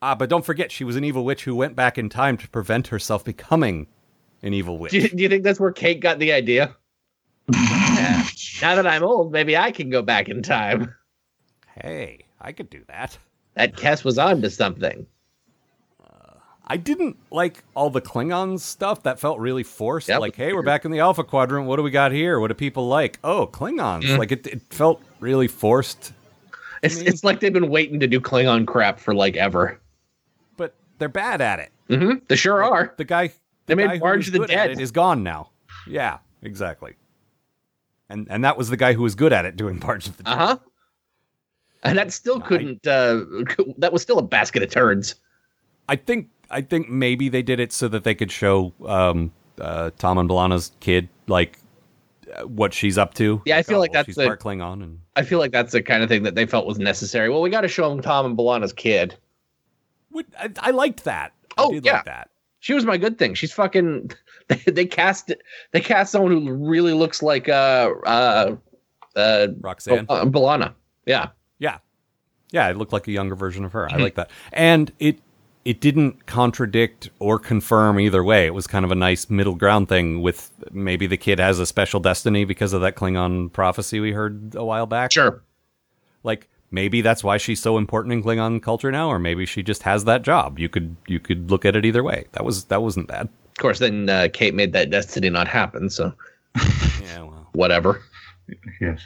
[0.00, 2.48] Ah, but don't forget, she was an evil witch who went back in time to
[2.48, 3.86] prevent herself becoming
[4.42, 4.90] an evil witch.
[4.90, 6.74] Do you, do you think that's where Kate got the idea?
[8.62, 10.94] Now that I'm old, maybe I can go back in time.
[11.80, 13.16] hey, I could do that.
[13.54, 15.06] That Kes was on to something.
[16.64, 19.02] I didn't like all the Klingon stuff.
[19.02, 20.06] That felt really forced.
[20.06, 21.66] That like, hey, we're back in the Alpha Quadrant.
[21.66, 22.38] What do we got here?
[22.38, 23.18] What do people like?
[23.24, 24.04] Oh, Klingons.
[24.04, 24.16] Mm.
[24.16, 26.12] Like, it, it felt really forced,
[26.82, 29.80] It's, it's like they've been waiting to do Klingon crap for like ever.
[30.56, 31.72] but they're bad at it.
[31.90, 32.24] Mm-hmm.
[32.28, 32.94] They sure are.
[32.96, 33.32] The guy,
[33.66, 34.80] They made was the Dead.
[34.80, 35.50] is gone now.
[35.86, 36.94] Yeah, exactly.
[38.12, 40.22] And and that was the guy who was good at it doing Barge of the
[40.22, 40.32] Dead.
[40.32, 40.58] Uh huh.
[41.84, 42.86] And that still couldn't.
[42.86, 43.24] Uh,
[43.78, 45.16] that was still a basket of turds.
[45.88, 49.90] I think I think maybe they did it so that they could show um, uh,
[49.98, 51.58] Tom and B'Elanna's kid like
[52.36, 53.42] uh, what she's up to.
[53.46, 55.72] Yeah, I feel like well, that's she's the- part Klingon, and I feel like that's
[55.72, 57.28] the kind of thing that they felt was necessary.
[57.28, 59.16] Well, we got to show them Tom and B'Elanna's kid.
[60.12, 61.32] Would- I, I liked that.
[61.58, 61.94] Oh, I did yeah.
[61.94, 62.30] like that.
[62.62, 63.34] She was my good thing.
[63.34, 64.10] She's fucking.
[64.48, 65.32] They, they cast.
[65.70, 68.56] They cast someone who really looks like uh uh
[69.14, 70.04] uh Roxann.
[70.08, 70.74] uh, B'Elanna.
[71.06, 71.28] Yeah.
[71.60, 71.78] Yeah,
[72.50, 73.86] yeah, it looked like a younger version of her.
[73.86, 73.96] Mm-hmm.
[73.96, 75.20] I like that, and it
[75.64, 78.46] it didn't contradict or confirm either way.
[78.46, 80.20] It was kind of a nice middle ground thing.
[80.22, 84.56] With maybe the kid has a special destiny because of that Klingon prophecy we heard
[84.56, 85.12] a while back.
[85.12, 85.40] Sure.
[86.24, 89.84] like maybe that's why she's so important in Klingon culture now, or maybe she just
[89.84, 90.58] has that job.
[90.58, 92.24] You could you could look at it either way.
[92.32, 93.28] That was that wasn't bad.
[93.50, 95.90] Of course, then uh, Kate made that destiny not happen.
[95.90, 96.12] So
[97.00, 98.02] Yeah, well, whatever.
[98.80, 99.00] Yes.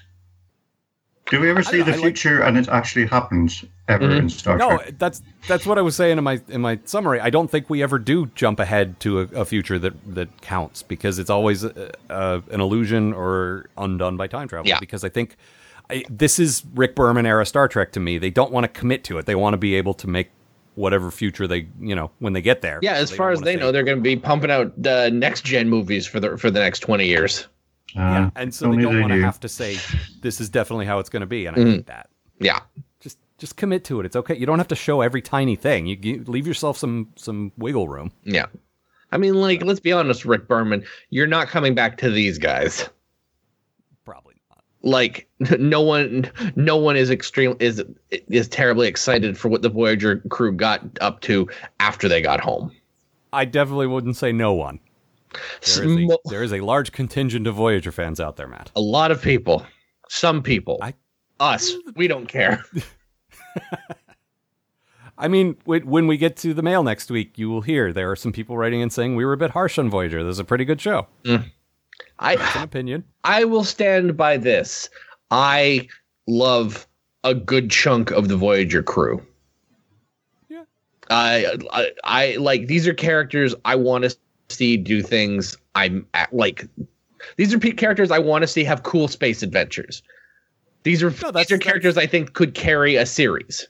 [1.28, 4.18] Do we ever see I the like- future and it actually happens ever Mhm.
[4.18, 4.70] in Star Trek?
[4.70, 7.18] no, that's that's what I was saying in my in my summary.
[7.20, 10.82] I don't think we ever do jump ahead to a, a future that that counts
[10.84, 14.68] because it's always uh, uh, an illusion or undone by time travel.
[14.68, 14.78] Yeah.
[14.78, 15.36] Because I think
[15.90, 18.18] I, this is Rick Berman era Star Trek to me.
[18.18, 19.26] They don't want to commit to it.
[19.26, 20.30] They want to be able to make
[20.74, 22.78] whatever future they you know when they get there.
[22.82, 25.44] Yeah, as far as they say- know, they're going to be pumping out uh, next
[25.44, 27.46] gen movies for the for the next twenty years.
[27.94, 29.78] Yeah, Uh, and so they don't want to have to say
[30.20, 31.72] this is definitely how it's going to be, and I Mhm.
[31.76, 32.10] hate that.
[32.40, 32.58] Yeah,
[33.00, 34.06] Just just commit to it.
[34.06, 34.36] It's okay.
[34.36, 35.86] You don't have to show every tiny thing.
[35.86, 38.10] You, you leave yourself some some wiggle room.
[38.24, 38.46] yeah.
[39.12, 42.90] I mean, like, let's be honest, Rick Berman, you're not coming back to these guys.
[44.86, 50.22] Like, no one, no one is extreme is is terribly excited for what the Voyager
[50.30, 51.48] crew got up to
[51.80, 52.70] after they got home.
[53.32, 54.78] I definitely wouldn't say no one.
[55.74, 58.70] There is, a, there is a large contingent of Voyager fans out there, Matt.
[58.76, 59.66] a lot of people,
[60.08, 60.94] some people, I-
[61.40, 62.64] us, we don't care.
[65.18, 68.10] I mean, when when we get to the mail next week, you will hear there
[68.10, 70.22] are some people writing and saying we were a bit harsh on Voyager.
[70.22, 71.06] This is a pretty good show.
[71.24, 71.50] Mm.
[72.22, 73.04] It's an opinion.
[73.24, 74.88] I will stand by this.
[75.30, 75.88] I
[76.26, 76.86] love
[77.24, 79.24] a good chunk of the Voyager crew.
[80.48, 80.62] Yeah.
[81.10, 84.16] I I, I like these are characters I want to
[84.48, 85.56] see do things.
[85.74, 86.66] I'm at, like
[87.36, 90.02] these are characters I want to see have cool space adventures.
[90.84, 93.68] These are No, these are characters I think could carry a series.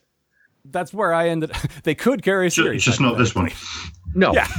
[0.66, 1.52] That's where I ended.
[1.84, 2.84] they could carry a Ju- series.
[2.84, 3.50] just not this one.
[4.14, 4.46] No, Yeah.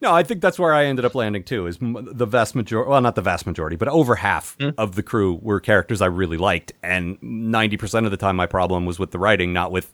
[0.00, 1.66] No, I think that's where I ended up landing too.
[1.66, 4.70] Is the vast majority, well, not the vast majority, but over half Hmm.
[4.78, 8.46] of the crew were characters I really liked, and ninety percent of the time, my
[8.46, 9.92] problem was with the writing, not with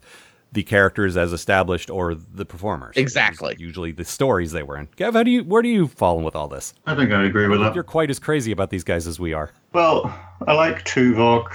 [0.51, 2.95] the characters as established or the performers.
[2.99, 3.57] Exactly.
[3.59, 4.87] Usually, the stories they were in.
[4.97, 5.45] Gav, how do you?
[5.45, 6.75] Where do you fall in with all this?
[6.87, 7.75] I think I agree with that.
[7.75, 9.51] You're quite as crazy about these guys as we are.
[9.73, 10.15] Well,
[10.47, 11.53] I like Tuvok.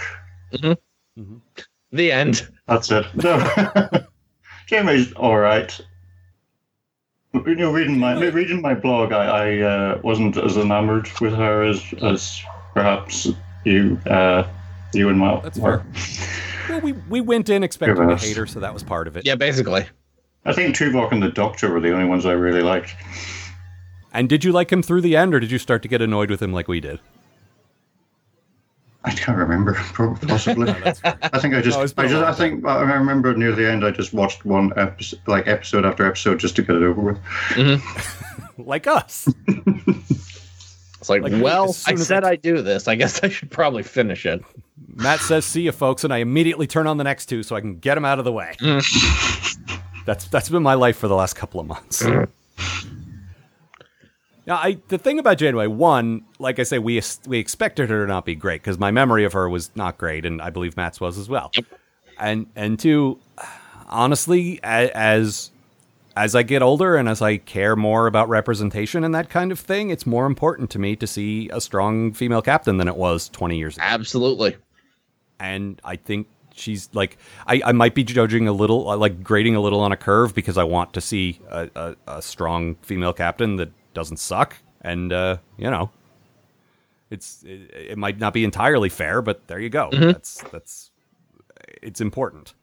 [1.92, 2.48] the end.
[2.68, 3.06] That's it.
[3.24, 3.88] No.
[4.68, 5.80] Jamie's all right.
[7.46, 11.64] You know, reading my reading my blog, I, I uh, wasn't as enamored with her
[11.64, 12.42] as as
[12.74, 13.28] perhaps
[13.66, 14.48] you uh,
[14.94, 15.84] you and Matt That's were.
[16.70, 18.24] Well, we we went in expecting to Goodness.
[18.24, 19.26] hate her, so that was part of it.
[19.26, 19.86] Yeah, basically.
[20.46, 22.96] I think Tuvok and the Doctor were the only ones I really liked.
[24.14, 26.30] And did you like him through the end, or did you start to get annoyed
[26.30, 27.00] with him like we did?
[29.08, 29.74] I can't remember.
[29.94, 30.70] Probably, possibly.
[30.70, 33.36] I think I just, No, it's been I a just, long I think I remember
[33.36, 33.86] near the end.
[33.86, 37.18] I just watched one episode, like episode after episode, just to get it over with.
[37.52, 38.14] Mm-hmm.
[38.64, 39.28] Like us.
[41.00, 42.88] It's like, Like, well, I said I- do this.
[42.88, 44.44] I guess I should probably finish it.
[44.96, 47.62] Matt says, "See you, folks," and I immediately turn on the next two so I
[47.62, 48.56] can get them out of the way.
[48.60, 49.84] Mm.
[50.06, 52.02] that's that's been my life for the last couple of months.
[52.04, 52.28] Mm.
[54.48, 58.08] Now, I the thing about Janeway, one, like I say, we we expected her to
[58.08, 61.02] not be great because my memory of her was not great, and I believe Matt's
[61.02, 61.52] was as well.
[62.18, 63.20] And and two,
[63.90, 65.52] honestly, as
[66.16, 69.60] as I get older and as I care more about representation and that kind of
[69.60, 73.30] thing, it's more important to me to see a strong female captain than it was
[73.30, 73.86] 20 years ago.
[73.86, 74.58] Absolutely.
[75.40, 79.62] And I think she's like, I, I might be judging a little, like grading a
[79.62, 83.58] little on a curve because I want to see a, a, a strong female captain
[83.58, 84.56] that doesn't suck.
[84.82, 85.90] And, uh, you know,
[87.10, 89.90] it's it, it might not be entirely fair, but there you go.
[89.92, 90.92] That's that's
[91.82, 92.54] it's important.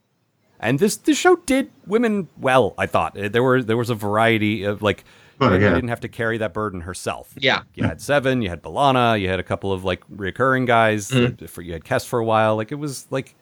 [0.60, 2.74] And this this show did women well.
[2.78, 5.04] I thought Uh, there were there was a variety of like.
[5.40, 5.74] Well, Rhaenyra yeah.
[5.74, 7.34] didn't have to carry that burden herself.
[7.36, 7.62] Yeah.
[7.74, 11.10] you had Seven, you had B'Elanna, you had a couple of like recurring guys.
[11.10, 11.46] Mm-hmm.
[11.46, 12.54] For you had Kes for a while.
[12.54, 13.34] Like it was like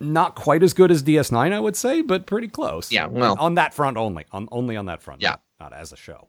[0.00, 2.90] not quite as good as DS9, I would say, but pretty close.
[2.90, 5.20] Yeah, well- on that front only, on only on that front.
[5.20, 5.36] Yeah.
[5.60, 6.28] not, not as a show.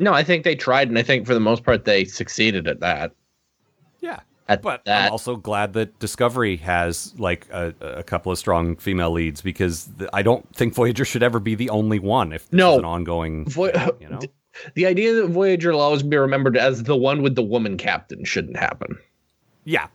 [0.00, 2.80] No, I think they tried, and I think for the most part they succeeded at
[2.80, 3.12] that.
[4.00, 4.20] Yeah.
[4.48, 8.74] At But that, I'm also glad that Discovery has like a, a couple of strong
[8.76, 12.48] female leads because the, I don't think Voyager should ever be the only one if
[12.48, 12.72] this No.
[12.72, 13.44] is an ongoing.
[13.44, 14.18] Voy- you know,
[14.74, 18.24] the idea that Voyager will always be remembered as the one with the woman captain
[18.24, 18.98] shouldn't happen.
[19.64, 19.86] yeah.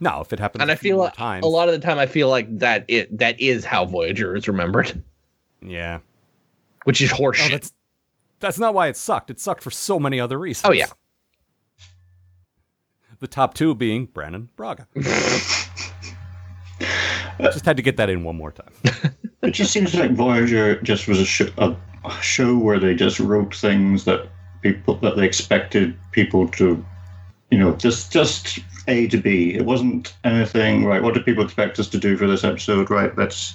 [0.00, 1.98] No, if it happens, And a I feel like times, a lot of the time
[1.98, 5.02] I feel like that it that is how Voyager is remembered,
[5.60, 5.98] Yeah.
[6.84, 7.50] which is oh, horseshit.
[7.50, 7.72] that's
[8.40, 9.30] that's not why it sucked.
[9.30, 10.68] It sucked for so many other reasons.
[10.68, 10.86] Oh, yeah.
[13.20, 14.86] The top two being Brannon Braga.
[17.40, 18.72] Just had to get that in one more time.
[19.40, 21.74] It just seems like Voyager just was a, sh- a,
[22.04, 24.28] a show where they just wrote things that
[24.62, 26.84] people that they expected people to,
[27.52, 29.54] you know, just just A to B.
[29.54, 31.00] It wasn't anything right.
[31.00, 32.90] What do people expect us to do for this episode?
[32.90, 33.54] Right, let's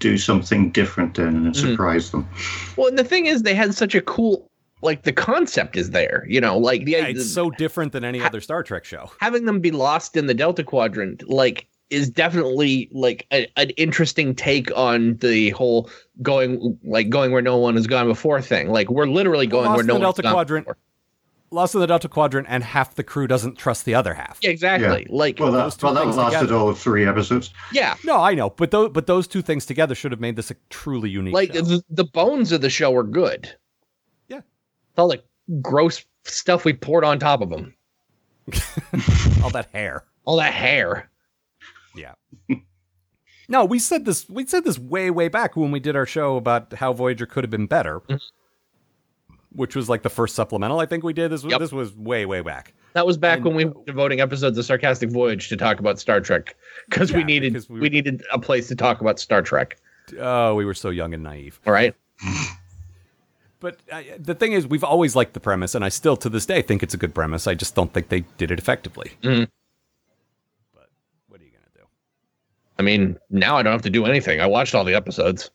[0.00, 1.48] do something different then, and mm-hmm.
[1.48, 2.28] it surprised them.
[2.76, 4.50] well, and the thing is, they had such a cool
[4.82, 6.26] like the concept is there.
[6.28, 9.10] You know, like the Yeah, it's so different than any other Star Trek show.
[9.20, 14.34] having them be lost in the Delta Quadrant, like, is definitely like a, an interesting
[14.34, 15.90] take on the whole
[16.22, 18.68] going like going where no one has gone before thing.
[18.68, 20.66] Like, we're literally going Lost where no the one's Delta gone Quadrant.
[20.66, 20.78] before.
[21.52, 24.38] Lost in the Delta Quadrant, and half the crew doesn't trust the other half.
[24.40, 25.06] Yeah, exactly.
[25.10, 26.54] Like, Well, Those that, two well, that lasted together.
[26.54, 27.52] all of three episodes.
[27.72, 30.52] yeah, No, I know, but those but those two things together should have made this
[30.52, 31.34] a truly unique.
[31.34, 31.62] like show.
[31.62, 33.52] the, the bones of the show are good.
[34.28, 34.38] Yeah.
[34.38, 35.22] It's all the
[35.60, 37.74] gross stuff we poured on top of them.
[39.42, 40.04] all that hair.
[40.24, 41.10] All that hair.
[41.96, 42.14] Yeah.
[43.48, 44.28] no, we said this.
[44.28, 47.42] We said this way, way back when we did our show about how Voyager could
[47.44, 48.16] have been better, mm-hmm.
[49.52, 50.78] Which was like the first supplemental.
[50.80, 51.30] I think we did.
[51.30, 51.60] This was Yep.
[51.60, 52.72] this was way, way back.
[52.92, 55.98] That was back And- when we were devoting episodes of Sarcastic Voyage to talk about
[55.98, 56.56] Star Trek
[56.88, 59.76] because we needed because we we, needed a place to talk about Star Trek.
[60.18, 61.60] Oh, we were so young and naive.
[61.66, 61.94] All right.
[63.60, 66.46] But uh, the thing is, we've always liked the premise, and I still, to this
[66.46, 67.46] day, think it's a good premise.
[67.46, 69.12] I just don't think they did it effectively.
[69.22, 69.48] Mhm.
[70.74, 70.88] But
[71.28, 71.82] what are you gonna do?
[72.78, 74.40] I mean, now I don't have to do anything.
[74.40, 75.50] I watched all the episodes.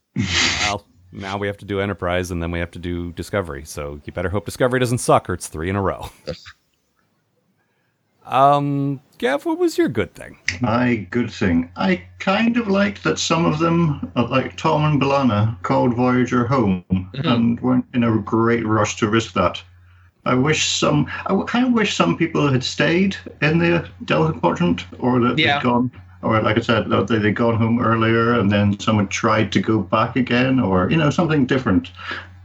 [0.62, 3.64] Well, now we have to do Enterprise, and then we have to do Discovery.
[3.66, 6.10] So you better hope Discovery doesn't suck, or it's three in a row.
[8.26, 10.38] um, Gav, what was your good thing?
[10.62, 11.72] My good thing.
[11.76, 16.46] I kind of liked that some of them, uh, like Tom and B'Elanna, called Voyager
[16.46, 19.62] home and weren't in a great rush to risk that.
[20.28, 21.06] I wish some.
[21.28, 25.60] I kind of wish some people had stayed in the Delta Quadrant, or that Yeah.
[25.60, 25.92] they'd gone,
[26.26, 29.80] or like I said, they- they'd gone home earlier, and then someone tried to go
[29.80, 31.92] back again, or you know something different.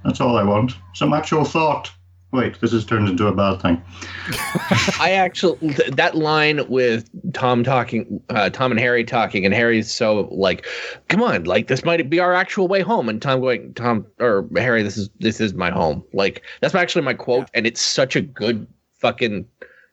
[0.04, 0.72] That's all I want.
[0.94, 1.90] Some actual thought.
[2.32, 3.82] Wait, this has turned into a bad thing.
[5.00, 9.90] I actually th- that line with Tom talking, uh, Tom and Harry talking, and Harry's
[9.92, 10.64] so like,
[11.08, 14.46] "Come on, like this might be our actual way home," and Tom going, "Tom or
[14.56, 18.14] Harry, this is this is my home." Like that's actually my quote, and it's such
[18.14, 18.64] a good
[19.00, 19.44] fucking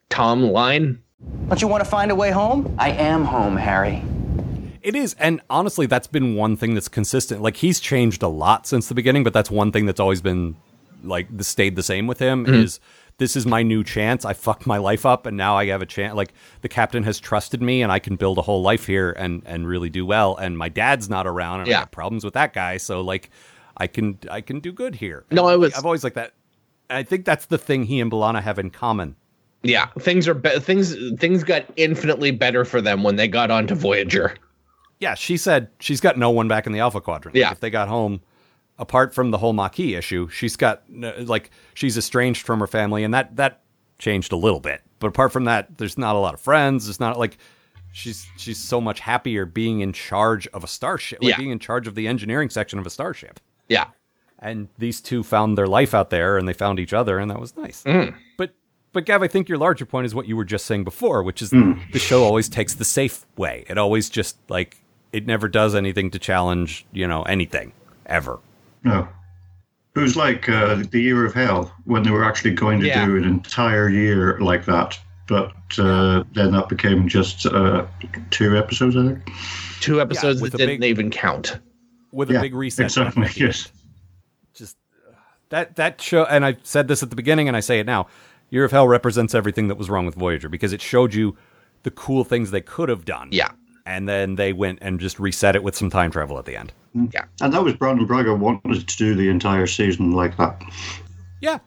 [0.09, 0.99] Tom line.
[1.47, 2.75] Don't you want to find a way home?
[2.77, 4.03] I am home, Harry.
[4.81, 7.41] It is, and honestly, that's been one thing that's consistent.
[7.41, 10.57] Like he's changed a lot since the beginning, but that's one thing that's always been
[11.03, 12.53] like the stayed the same with him mm-hmm.
[12.53, 12.81] is
[13.17, 14.25] this is my new chance.
[14.25, 16.15] I fucked my life up, and now I have a chance.
[16.15, 19.41] Like the captain has trusted me, and I can build a whole life here and
[19.45, 20.35] and really do well.
[20.35, 23.29] And my dad's not around, and I have problems with that guy, so like
[23.77, 25.25] I can I can do good here.
[25.31, 26.33] No, I was- I've always like that.
[26.89, 29.15] I think that's the thing he and B'Elanna have in common.
[29.63, 33.75] Yeah, things are be- things things got infinitely better for them when they got onto
[33.75, 34.35] Voyager.
[34.99, 37.35] Yeah, she said she's got no one back in the Alpha Quadrant.
[37.35, 37.51] Like, Yeah.
[37.51, 38.21] if they got home,
[38.79, 43.13] apart from the whole Maquis issue, she's got like she's estranged from her family, and
[43.13, 43.61] that that
[43.99, 44.81] changed a little bit.
[44.99, 46.87] But apart from that, there's not a lot of friends.
[46.89, 47.37] It's not like
[47.91, 51.37] she's she's so much happier being in charge of a starship, like Yeah.
[51.37, 53.39] being in charge of the engineering section of a starship.
[53.69, 53.87] Yeah,
[54.39, 57.39] And these two found their life out there, and they found each other, and that
[57.39, 57.83] was nice.
[57.83, 58.13] Mm.
[58.97, 61.21] But but Gav, I think your larger point is what you were just saying before,
[61.21, 63.63] which is the show always takes the safe way.
[63.69, 64.77] It always just like
[65.13, 67.73] it never does anything to challenge, you know, anything
[68.07, 68.39] ever.
[68.83, 69.07] No.
[69.95, 73.05] It was like uh, the year of hell when they were actually going to Yeah.
[73.05, 74.99] do an entire year like that.
[75.27, 77.85] But uh, then that became just uh,
[78.31, 79.29] two episodes, I think.
[79.79, 81.59] Two episodes with that didn't big- even count.
[82.11, 82.85] with a Yeah, big reset.
[82.87, 83.71] Exactly, at the yes.
[84.55, 84.75] just
[85.07, 85.11] uh,
[85.49, 88.07] that that show and I said this at the beginning and I say it now.
[88.49, 91.35] Year of Hell represents everything that was wrong with Voyager because it showed you
[91.83, 93.29] the cool things they could have done.
[93.31, 93.51] Yeah.
[93.85, 96.73] And then they went and just reset it with some time travel at the end.
[97.13, 97.25] Yeah.
[97.41, 100.61] And that was Brannon Braga wanted to do the entire season like that.
[101.41, 101.59] Yeah.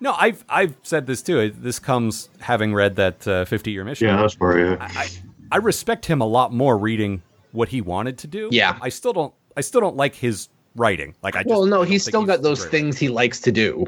[0.00, 1.50] No, I've I've said this too.
[1.50, 4.08] This comes having read that uh, 50 year mission.
[4.08, 4.76] Yeah, that's where, yeah.
[4.80, 5.08] I,
[5.52, 7.22] I respect him a lot more reading
[7.52, 8.48] what he wanted to do.
[8.50, 8.78] Yeah.
[8.82, 11.14] I still don't I still don't like his writing.
[11.22, 12.70] Like I just Well, no, don't he's still got those great.
[12.70, 13.86] things he likes to do.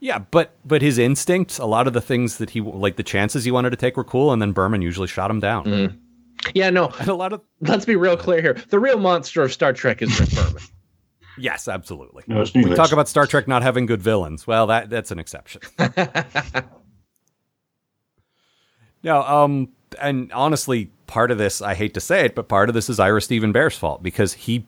[0.00, 3.44] Yeah, but but his instincts, a lot of the things that he like the chances
[3.44, 5.64] he wanted to take were cool, and then Berman usually shot him down.
[5.64, 5.98] Mm.
[6.54, 8.54] Yeah, no, And a lot of let's be real clear here.
[8.70, 10.62] The real monster of Star Trek is Rick Berman.
[11.38, 12.24] yes, absolutely.
[12.26, 12.76] No, we Neelix.
[12.76, 14.46] talk about Star Trek not having good villains.
[14.46, 15.60] Well, that that's an exception.
[19.02, 19.68] no, um,
[20.00, 22.98] and honestly, part of this I hate to say it, but part of this is
[22.98, 24.66] Ira Steven Behr's fault because he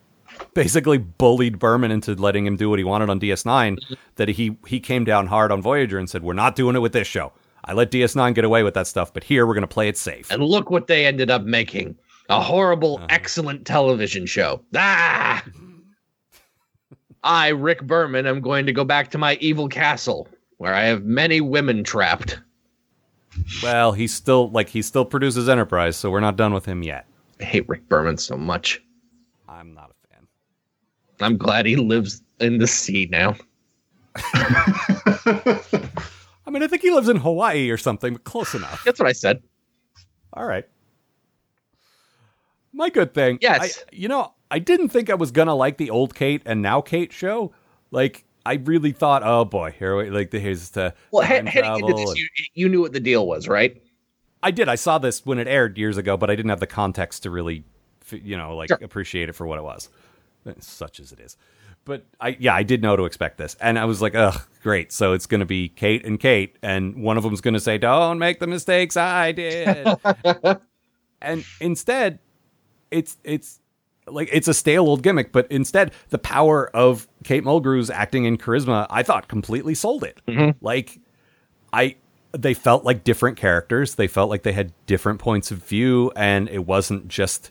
[0.54, 3.78] basically bullied Berman into letting him do what he wanted on DS9.
[4.16, 6.92] That he he came down hard on Voyager and said, "We're not doing it with
[6.92, 7.32] this show."
[7.64, 9.96] I let DS9 get away with that stuff, but here we're going to play it
[9.96, 10.30] safe.
[10.32, 11.96] and look what they ended up making.
[12.28, 13.06] A horrible, Uh-huh.
[13.10, 14.62] excellent television show.
[14.74, 15.44] Ah!
[17.24, 20.26] I, Rick Berman, am going to go back to my evil castle,
[20.56, 22.40] where I have many women trapped.
[23.62, 27.06] Well, he's still like he still produces Enterprise, so we're not done with him yet.
[27.40, 28.82] I hate Rick Berman so much.
[29.48, 30.26] I'm not a fan.
[31.20, 33.36] I'm glad he lives in the sea now.
[36.44, 38.82] I mean, I think he lives in Hawaii or something, but close enough.
[38.84, 39.42] That's what I said.
[40.32, 40.64] All right.
[42.72, 43.38] My good thing.
[43.40, 43.78] Yes.
[43.86, 46.80] I, you know, I didn't think I was gonna like the old Kate and now
[46.80, 47.52] Kate show.
[47.90, 51.94] Like, I really thought, oh boy, here we like here's the Well, he- heading into
[51.94, 53.80] this, and- you, you knew what the deal was, right?
[54.42, 54.68] I did.
[54.68, 57.30] I saw this when it aired years ago, but I didn't have the context to
[57.30, 57.62] really,
[58.10, 58.78] you know, like Sure.
[58.82, 59.88] appreciate it for what it was,
[60.60, 61.36] such as it is.
[61.84, 64.92] But I, yeah, I did know to expect this, and I was like, ugh, great.
[64.92, 67.76] So it's going to be Kate and Kate, and one of them's going to say,
[67.76, 69.88] "Don't make the mistakes I did,"
[71.20, 72.20] and instead,
[72.92, 73.58] it's it's
[74.06, 78.40] like it's a stale old gimmick, but instead, the power of Kate Mulgrew's acting and
[78.40, 80.20] charisma, I thought completely sold it.
[80.28, 80.64] Mm-hmm.
[80.64, 81.00] Like,
[81.72, 81.96] I
[82.32, 83.96] they felt like different characters.
[83.96, 87.50] They felt like they had different points of view, and it wasn't just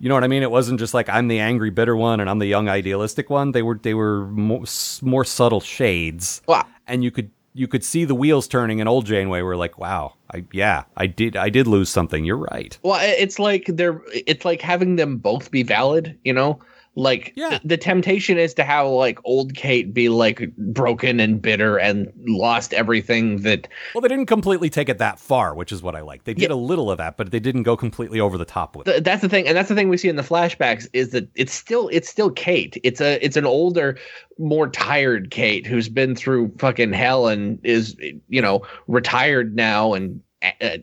[0.00, 0.42] you know what I mean.
[0.42, 3.52] It wasn't just like I'm the angry, bitter one and I'm the young, idealistic one.
[3.52, 4.64] They were they were more,
[5.02, 6.66] more subtle shades, Wow.
[6.88, 8.80] and you could you could see the wheels turning.
[8.80, 12.24] And old Janeway were like, wow, I yeah, I did I did lose something.
[12.24, 12.78] You're right.
[12.82, 16.60] Well, it's like they're it's like having them both be valid, you know?
[16.96, 17.50] Like Yeah.
[17.50, 22.12] th- the temptation is to have like old Kate be like broken and bitter and
[22.26, 26.00] lost everything that Well, they didn't completely take it that far, which is what I
[26.00, 26.24] like.
[26.24, 28.88] They did a little of that, but they didn't go completely over the top with
[28.88, 29.04] it.
[29.04, 31.52] that's the thing and that's the thing we see in the flashbacks is that it's
[31.54, 32.76] still it's still Kate.
[32.82, 33.96] It's a it's an older
[34.38, 37.96] more tired Kate who's been through fucking hell and is
[38.28, 40.20] you know retired now and
[40.60, 40.78] uh,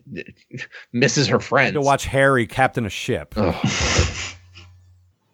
[0.92, 1.74] misses her friends.
[1.74, 3.34] To watch Harry captain a ship.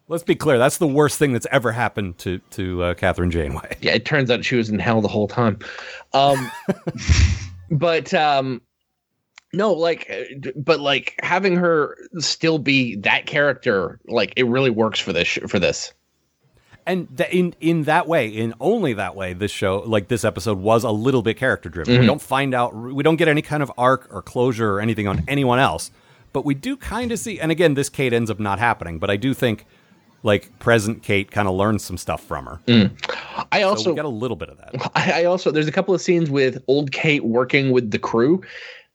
[0.07, 0.59] Let's be clear.
[0.59, 3.77] That's the worst thing that's ever happened to to uh, Kathryn Janeway.
[3.81, 5.57] yeah, it turns out she was in hell the whole time.
[6.13, 6.51] Um,
[7.71, 8.61] but um,
[9.51, 14.99] no, like, uh, but like having her still be that character, like it really works
[14.99, 15.39] for this.
[15.47, 15.93] For this,
[16.85, 20.59] and th- in in that way, in only that way, this show, like this episode,
[20.59, 21.99] was a little bit character driven.
[21.99, 25.07] We don't find out, we don't get any kind of arc or closure or anything
[25.07, 25.89] on anyone else,
[26.31, 27.39] but we do kind of see.
[27.39, 29.65] And again, this Kate ends up not happening, but I do think,
[30.25, 32.59] like present Kate, kind of learns some stuff from her.
[33.51, 34.91] I also we got a little bit of that.
[34.95, 38.41] I, I also there's a couple of scenes with old Kate working with the crew,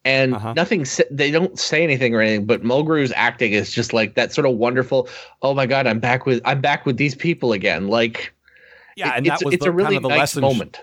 [0.05, 0.53] and Uh-huh.
[0.55, 0.85] nothing.
[1.11, 4.57] They don't say anything or anything, but Mulgrew's acting is just like that sort of
[4.57, 5.09] wonderful.
[5.43, 7.89] Oh my god, I'm back with I'm back with these people again.
[7.89, 8.35] Like
[8.97, 10.43] Yeah, it- and it's that was it's the, a really kind of the nice lesson.
[10.43, 10.81] moment.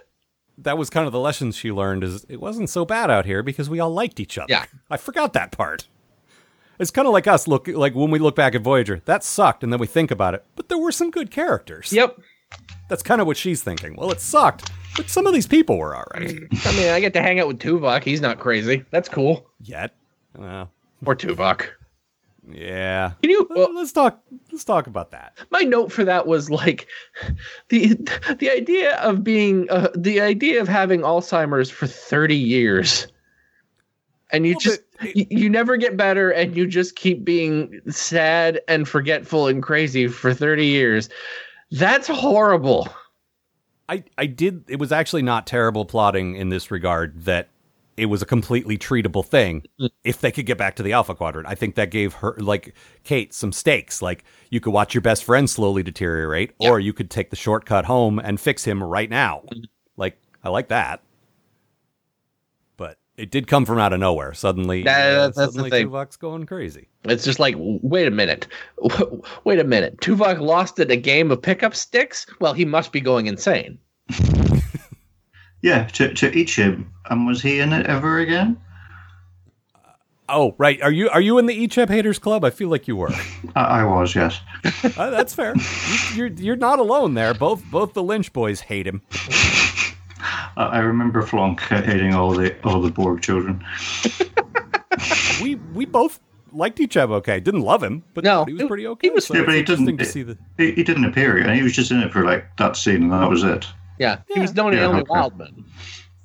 [0.60, 3.44] that was kind of the lesson she learned is it wasn't so bad out here
[3.44, 4.48] because we all liked each other.
[4.50, 4.66] Yeah.
[4.90, 5.88] I forgot that part.
[6.80, 9.64] It's kind of like us look like when we look back at Voyager, that sucked
[9.64, 11.92] and then we think about it, but there were some good characters.
[11.92, 12.20] Yep.
[12.90, 13.96] That's kind of what she's thinking.
[13.98, 16.32] Well, it sucked, but some of these people were all right.
[16.66, 18.04] I mean, I get to hang out with Tuvok.
[18.04, 18.86] He's not crazy.
[18.92, 19.50] That's cool.
[19.62, 19.94] Yet.
[20.38, 20.72] Well,
[21.06, 21.66] Or Tuvok.
[22.50, 23.12] yeah.
[23.22, 23.48] Can you?
[23.50, 24.22] Well, let's talk
[24.52, 25.38] let's talk about that.
[25.50, 26.88] my note for that was like
[27.70, 27.96] the
[28.40, 33.08] the idea of being uh, the idea of having Alzheimer's for 30 years
[34.32, 38.88] and you just you, you never get better and you just keep being sad and
[38.88, 41.10] forgetful and crazy for 30 years
[41.72, 42.88] That's horrible.
[43.90, 44.66] I, I did.
[44.70, 47.50] It was actually not terrible plotting in this regard that
[47.96, 49.88] it was a completely treatable thing mm-hmm.
[50.04, 51.48] if they could get back to the Alpha Quadrant.
[51.48, 54.02] I think that gave her, like, Kate some stakes.
[54.02, 57.86] Like, you could watch your best friend slowly deteriorate, or you could take the shortcut
[57.86, 59.42] home and fix him right now.
[59.52, 59.64] Mm-hmm.
[59.96, 61.02] Like, I like that.
[63.18, 64.34] But it did come from out of nowhere.
[64.34, 65.90] Suddenly, That- uh, that's the suddenly thing.
[65.90, 66.88] Tuvok's going crazy.
[67.04, 68.48] It's just like, wait a minute.
[69.44, 69.98] Wait a minute.
[70.02, 72.26] Tuvok lost at a game of pickup sticks?
[72.40, 73.78] Well, he must be going insane.
[75.64, 76.86] Yeah, to, to Icheb.
[77.10, 78.62] And was he in it ever again?
[80.30, 80.80] Oh, right.
[80.84, 82.46] Are you are you in the Icheb Haters Club?
[82.46, 83.10] I feel like you were.
[83.56, 84.40] I, I was, yes.
[84.96, 85.56] Uh, that's fair.
[85.56, 87.34] You, you're you're not alone there.
[87.34, 89.02] Both both the Lynch boys hate him.
[90.58, 93.64] I, I remember Flonk hating all the all the Borg children.
[95.42, 96.20] We we both
[96.52, 97.14] liked each other.
[97.16, 97.40] okay.
[97.40, 99.08] Didn't love him, but No, he was he- pretty okay.
[99.08, 99.98] he was- so Yeah, but he didn't.
[99.98, 100.38] to see the.
[100.58, 101.56] He, he didn't appear again.
[101.56, 103.68] He was just in it for like that scene, and that was it.
[104.00, 104.20] Yeah.
[104.34, 105.04] He was known as Yeah, okay.
[105.08, 105.64] Wildman,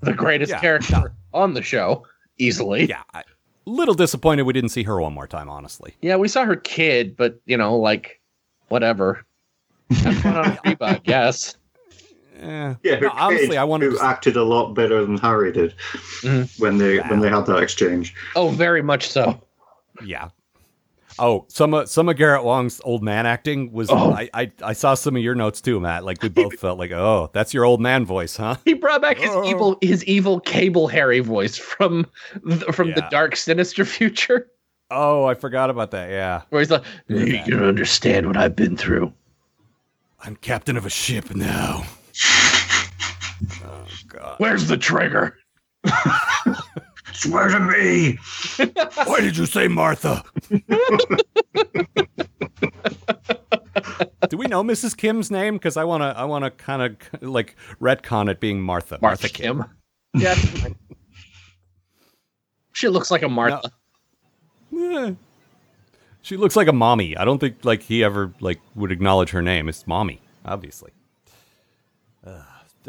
[0.00, 0.60] the greatest Yeah.
[0.60, 2.06] character on the show,
[2.38, 2.86] easily.
[2.86, 3.24] Yeah, I,
[3.66, 5.50] little disappointed we didn't see her one more time.
[5.50, 8.20] Honestly, Yeah, we saw her kid, but, you know, like,
[8.68, 9.24] whatever.
[9.90, 11.56] Have fun on Reba, I guess.
[12.42, 14.04] Eh, Yeah, no, honestly, I wanted who to.
[14.04, 15.74] acted a lot better than Harry did
[16.22, 16.58] Mhm.
[16.60, 18.14] when they when they had that exchange.
[18.36, 19.40] Oh, very much so.
[20.04, 20.28] Yeah.
[21.18, 23.90] Oh, some of some of Garrett Wang's old man acting was.
[23.90, 24.12] Oh.
[24.12, 26.04] I, I I saw some of your notes too, Matt.
[26.04, 28.56] Like we both felt like, oh, that's your old man voice, huh?
[28.64, 29.44] He brought back his Oh.
[29.48, 32.06] evil, his evil Cable Harry voice from,
[32.42, 34.48] the, from the dark, sinister future,
[34.90, 36.10] Oh, I forgot about that.
[36.10, 39.12] Yeah, where he's like, "You don't understand what I've been through."
[40.24, 41.84] I'm captain of a ship now.
[43.64, 44.34] Oh God.
[44.38, 45.36] Where's the trigger?
[47.12, 48.18] Swear to me.
[49.04, 50.24] Why did you say Martha?
[54.28, 54.96] Do we know Mrs.
[54.96, 55.54] Kim's name?
[55.54, 58.98] Because I want to, I want to kind of like retcon it being Martha.
[59.02, 59.64] Martha Kim.
[60.14, 60.34] Yeah.
[62.72, 63.70] she looks like a Martha.
[64.74, 65.12] Eh.
[66.22, 67.16] She looks like a mommy.
[67.16, 69.68] I don't think like he ever like would acknowledge her name.
[69.68, 70.92] It's mommy, obviously.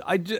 [0.06, 0.40] I ju-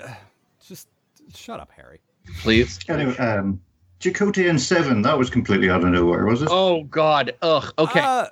[0.66, 0.88] just
[1.36, 2.00] shut up, Harry.
[2.42, 2.80] Please.
[2.88, 3.62] Anyway, um,
[4.00, 5.02] Chakotay and Seven.
[5.02, 6.50] That was completely out of nowhere, was it?
[6.52, 7.34] Oh God.
[7.42, 7.74] Ugh.
[7.78, 8.00] Okay.
[8.00, 8.28] Uh,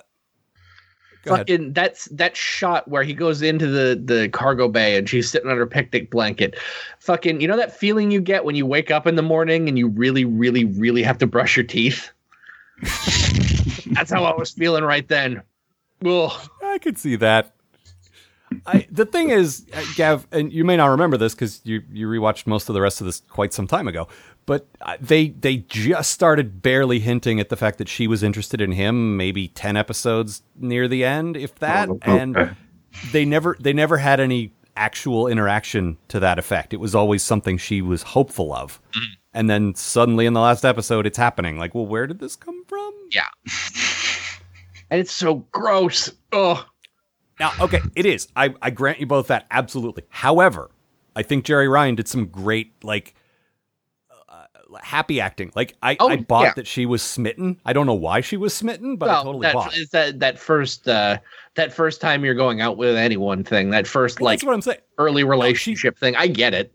[1.24, 1.46] go ahead.
[1.48, 5.50] Fucking that's that shot where he goes into the the cargo bay and she's sitting
[5.50, 6.58] on her picnic blanket.
[7.00, 9.78] Fucking, you know that feeling you get when you wake up in the morning and
[9.78, 12.10] you really, really, really have to brush your teeth.
[13.92, 15.42] that's how I was feeling right then.
[16.04, 16.32] Ugh.
[16.62, 17.54] I could see that.
[18.66, 22.06] I, the thing is, uh, Gav, and you may not remember this because you you
[22.08, 24.08] rewatched most of the rest of this quite some time ago.
[24.46, 28.60] But uh, they they just started barely hinting at the fact that she was interested
[28.60, 31.88] in him, maybe ten episodes near the end, if that.
[31.88, 32.18] Oh, okay.
[32.18, 32.56] And
[33.12, 36.72] they never they never had any actual interaction to that effect.
[36.72, 38.80] It was always something she was hopeful of.
[39.34, 41.58] And then suddenly in the last episode, it's happening.
[41.58, 42.92] Like, well, where did this come from?
[43.10, 43.28] Yeah.
[44.90, 46.12] And it's so gross.
[46.34, 46.62] Ugh.
[47.42, 48.28] Now, okay, it is.
[48.36, 50.04] I, I grant you both that absolutely.
[50.10, 50.70] However,
[51.16, 53.16] I think Jeri Ryan did some great like
[54.28, 54.44] uh,
[54.80, 55.50] happy acting.
[55.56, 56.52] Like I, Oh, I bought yeah.
[56.54, 57.60] that she was smitten.
[57.66, 59.76] I don't know why she was smitten, but I totally that, bought.
[59.76, 61.18] it's that that first uh
[61.56, 64.62] that first time you're going out with anyone thing, that first like that's what I'm
[64.62, 64.78] saying.
[64.98, 66.14] early relationship thing.
[66.14, 66.72] I get it.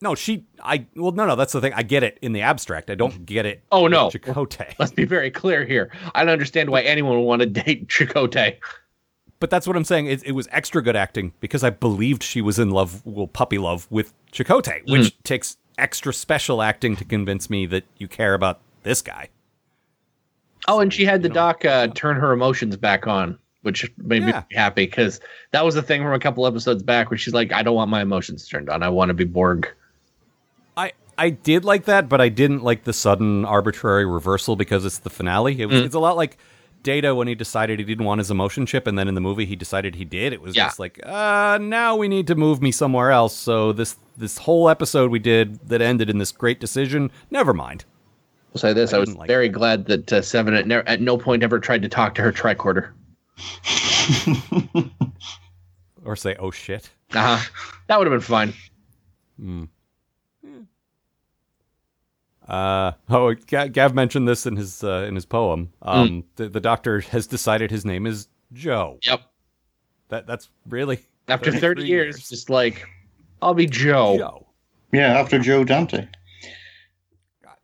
[0.00, 0.46] No, she.
[0.62, 1.36] I well, no, no.
[1.36, 1.74] That's the thing.
[1.74, 2.88] I get it in the abstract.
[2.88, 3.64] I don't get it.
[3.70, 4.08] Oh, no.
[4.08, 4.76] Chakotay.
[4.78, 5.90] Let's be very clear here.
[6.14, 8.56] I don't understand why anyone would want to date Chakotay.
[9.40, 10.06] But that's what I'm saying.
[10.06, 13.58] It, it was extra good acting because I believed she was in love, well, puppy
[13.58, 15.22] love with Chakotay, which Mm-hmm.
[15.24, 19.30] takes extra special acting to convince me that you care about this guy.
[20.68, 24.42] Oh, and she had the doc uh, turn her emotions back on, which made Yeah.
[24.50, 25.20] me happy because
[25.52, 27.90] that was the thing from a couple episodes back where she's like, "I don't want
[27.90, 28.82] my emotions turned on.
[28.82, 29.68] I want to be Borg."
[30.76, 34.98] I I did like that, but I didn't like the sudden arbitrary reversal because it's
[34.98, 35.58] the finale.
[35.62, 36.36] It was, It's a lot like
[36.82, 39.44] Data when he decided he didn't want his emotion chip, and then in the movie
[39.46, 40.32] he decided he did.
[40.32, 40.66] It was Yeah.
[40.66, 43.34] just like, uh, now we need to move me somewhere else.
[43.36, 47.84] So this this whole episode we did that ended in this great decision, never mind.
[48.54, 51.00] I'll say this: I I, was like very glad that uh, Seven at, ne- at
[51.00, 52.90] no point ever tried to talk to her tricorder.
[56.02, 56.90] Or say, oh shit.
[57.12, 57.50] Uh huh.
[57.86, 58.54] That would have been fine.
[59.38, 59.68] fun.
[62.50, 65.72] Uh, oh, Gav mentioned this in his uh, in his poem.
[65.82, 68.98] Um, the, the doctor has decided his name is Joe.
[69.02, 69.22] Yep.
[70.08, 70.98] That that's really
[71.28, 72.88] After 30 33 years, just like,
[73.40, 74.18] I'll be Joe.
[74.18, 74.46] Joe.
[74.92, 76.08] Yeah, after Joe Dante.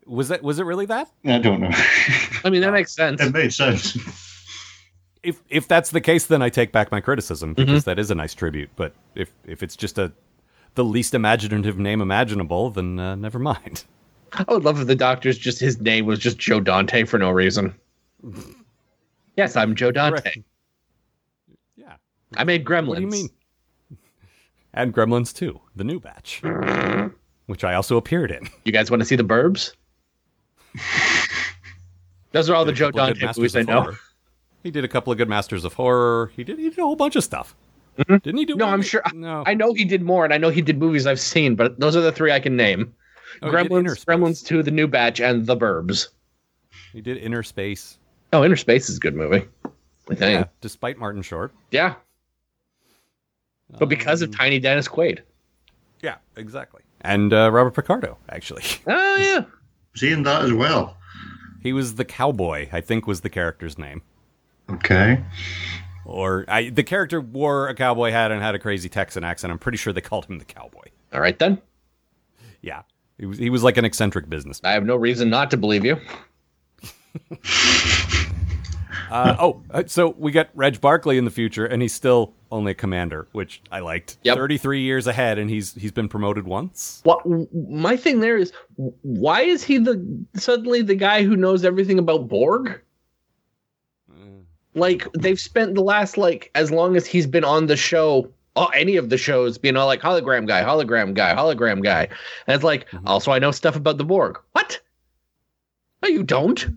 [0.07, 1.11] Was that was it really that?
[1.25, 1.71] I don't know.
[2.45, 3.21] I mean, that makes sense.
[3.21, 3.97] it made sense.
[5.25, 8.15] if if that's the case, then I take back my criticism because that is a
[8.15, 8.71] nice tribute.
[8.77, 10.13] But if if it's just a
[10.77, 13.83] the least imaginative name imaginable, then uh, never mind.
[14.33, 17.31] I would love if the doctor's just his name was just Joe Dante for no
[17.31, 17.75] reason.
[19.37, 20.21] yes, I'm Joe Dante.
[20.21, 20.39] Correct.
[21.77, 21.97] Yeah.
[22.37, 22.89] I made Gremlins.
[22.89, 23.29] What do you mean?
[24.75, 26.43] And Gremlins 2, the new batch,
[27.47, 28.47] which I also appeared in.
[28.65, 29.73] You guys want to see the Burbs?
[32.33, 33.81] Those are all the Joe couple of good Dante movies I know.
[33.83, 33.99] Horror.
[34.63, 36.31] He did a couple of good Masters of Horror.
[36.37, 37.57] He did he did a whole bunch of stuff.
[37.97, 38.53] Didn't he do?
[38.53, 38.59] Mm-hmm.
[38.59, 38.67] No?
[38.67, 39.03] I'm sure.
[39.15, 41.81] No, I know he did more, and I know he did movies I've seen, but
[41.81, 42.95] those are the three I can name:
[43.43, 46.09] Oh, he Gremlins, Gremlins Two, The New Batch, and The Burbs.
[46.93, 47.97] He did Innerspace.
[48.33, 49.47] Oh, Innerspace is a good movie.
[50.11, 51.53] Yeah, Yeah, despite Martin Short.
[51.71, 51.95] Yeah.
[53.79, 55.21] But because Um, of Tiny Dennis Quaid.
[56.03, 56.83] Yeah, exactly.
[57.01, 58.63] And uh, Robert Picardo, actually.
[58.87, 59.45] Oh yeah.
[59.95, 60.97] Seeing that as well?
[61.63, 64.03] He was the cowboy, I think was the character's name.
[64.71, 65.23] Okay.
[66.05, 69.51] Or I, the character wore a cowboy hat and had a crazy Texan accent.
[69.53, 70.85] I'm pretty sure they called him the cowboy.
[71.13, 71.61] All right then.
[72.61, 72.83] Yeah.
[73.19, 74.71] He was, he was like an eccentric businessman.
[74.71, 75.99] I have no reason not to believe you.
[79.11, 82.73] Uh, oh, uh, so we got Reg Barclay in the future, and he's still only
[82.73, 84.19] a commander, which I liked.
[84.25, 84.37] Yep.
[84.37, 87.01] 33 years ahead, and he's he's been promoted once.
[87.05, 90.05] What my thing there is, why is he the
[90.35, 92.81] suddenly the guy who knows everything about Borg?
[94.75, 98.67] Like they've spent the last like as long as he's been on the show, oh,
[98.69, 102.09] any of the shows being all like hologram guy, hologram guy, hologram guy,
[102.47, 104.39] and it's like also I know stuff about the Borg.
[104.53, 104.81] What?
[106.03, 106.65] No, you don't.
[106.67, 106.71] I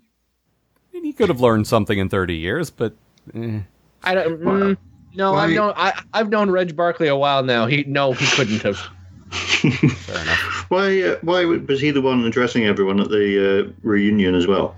[0.94, 2.94] mean, he could have learned something in 30 years, but
[3.34, 3.60] eh.
[4.04, 4.42] I don't.
[4.42, 4.78] mm,
[5.16, 7.66] no, why- I've known I, I've known Reg Barclay a while now.
[7.66, 8.78] He no, he couldn't have.
[9.32, 10.66] fair enough.
[10.70, 11.02] Why?
[11.04, 14.76] Uh, why was he the one addressing everyone at the uh, reunion as well?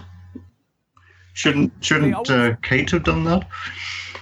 [1.33, 3.47] Shouldn't shouldn't uh, Kate have done that?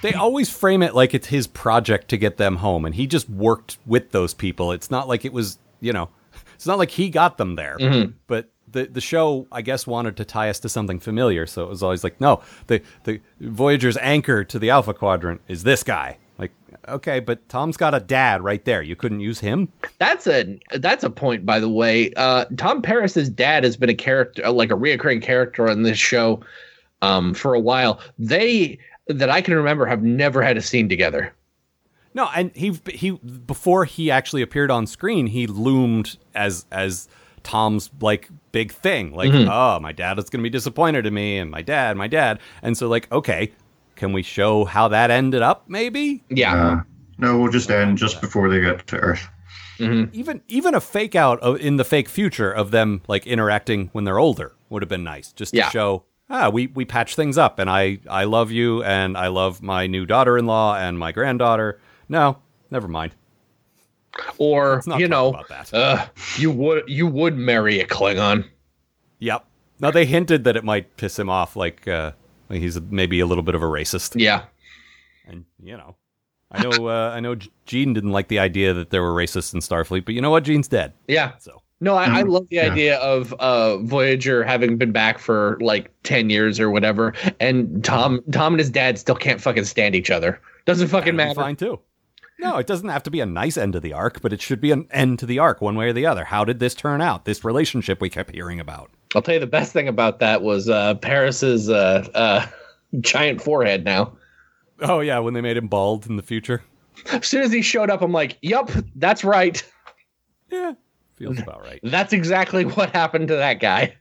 [0.01, 3.29] They always frame it like it's his project to get them home, and he just
[3.29, 4.71] worked with those people.
[4.71, 6.09] It's not like it was, you know,
[6.55, 7.77] it's not like he got them there.
[8.27, 11.69] But the the show, I guess, wanted to tie us to something familiar, so it
[11.69, 16.17] was always like, no, the the Voyager's anchor to the Alpha Quadrant is this guy.
[16.37, 16.51] Like,
[16.87, 18.81] okay, but Tom's got a dad right there.
[18.81, 19.67] You couldn't use him.
[19.97, 22.13] That's a that's a point, by the way.
[22.15, 26.41] Uh, Tom Paris's dad has been a character, like a reoccurring character on this show,
[27.01, 27.99] um, for a while.
[28.17, 28.79] They
[29.09, 31.33] that I can remember have never had a scene together.
[32.13, 37.07] No, and he he before he actually appeared on screen, he loomed as as
[37.43, 39.13] Tom's like big thing.
[39.13, 42.07] Like, oh, my dad is going to be disappointed in me, and my dad, my
[42.07, 43.51] dad, and so like, okay,
[43.95, 45.65] can we show how that ended up?
[45.69, 46.81] Maybe Yeah, Uh,
[47.19, 49.27] no, we'll just end just before they get to Earth.
[49.79, 54.03] even even a fake out of, in the fake future of them like interacting when
[54.03, 55.69] they're older would have been nice, just to Yeah.
[55.69, 56.03] show.
[56.29, 59.87] Ah, we, we patch things up, and I, I love you, and I love my
[59.87, 61.79] new daughter-in-law and my granddaughter.
[62.07, 62.37] No,
[62.69, 63.15] never mind.
[64.37, 65.33] or you know,
[65.73, 66.05] uh,
[66.37, 68.45] you would you would marry a Klingon.
[69.19, 69.45] Yep.
[69.79, 72.11] Now they hinted that it might piss him off, like uh,
[72.49, 74.43] he's maybe a little bit of a racist, Yeah,
[75.27, 75.95] and you know,
[76.51, 79.61] I know uh, I know Gene didn't like the idea that there were racists in
[79.61, 80.43] Starfleet, but you know what?
[80.43, 81.33] Gene's dead, yeah.
[81.39, 82.71] so No, I, I Mm, love the yeah.
[82.71, 88.21] idea of uh, Voyager having been back for like ten years or whatever, and Tom
[88.31, 90.41] Tom and his dad still can't fucking stand each other.
[90.65, 91.41] Doesn't fucking that'd be matter.
[91.41, 91.79] fine too.
[92.37, 94.61] No, it doesn't have to be a nice end to the arc, but it should
[94.61, 96.23] be an end to the arc, one way or the other.
[96.23, 97.25] How did this turn out?
[97.25, 98.89] This relationship we kept hearing about.
[99.15, 102.45] I'll tell you the best thing about that was uh, Paris's uh, uh,
[103.01, 103.83] giant forehead.
[103.83, 104.13] Now,
[104.81, 106.63] Oh yeah, when they made him bald in the future.
[107.11, 109.61] as soon as he showed up, I'm like, "Yup, that's right.
[110.49, 110.73] Yeah,
[111.19, 111.79] feels about right.
[111.83, 113.95] That's exactly what happened to that guy."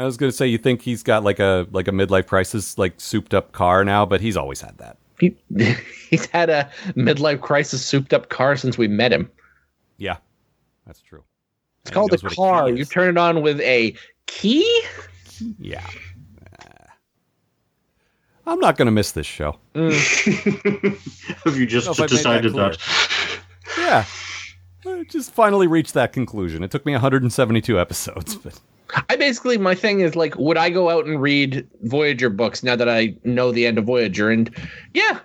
[0.00, 2.94] I was gonna say you think he's got like a like a midlife crisis, like
[3.00, 4.96] souped up car now, but he's always had that.
[5.20, 5.36] He,
[6.10, 9.30] he's had a midlife crisis, souped up car since we met him.
[9.96, 10.16] Yeah,
[10.86, 11.24] that's true.
[11.82, 12.68] It's called a car.
[12.68, 13.94] You turn it on with a
[14.26, 14.82] key.
[15.58, 15.86] Yeah.
[16.60, 16.84] Uh,
[18.46, 19.58] I'm not going to miss this show.
[19.74, 22.78] Have you just know if that decided that?
[23.78, 24.04] Yeah.
[24.88, 26.62] I just finally reached that conclusion.
[26.62, 28.60] It took me 172 episodes, but
[29.08, 32.76] I basically my thing is like, would I go out and read Voyager books now
[32.76, 34.30] that I know the end of Voyager?
[34.30, 34.54] And
[34.94, 35.20] yeah,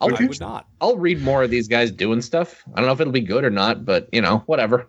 [0.00, 0.66] I'll I would not.
[0.80, 2.62] I'll read more of these guys doing stuff.
[2.74, 4.88] I don't know if it'll be good or not, but you know, whatever.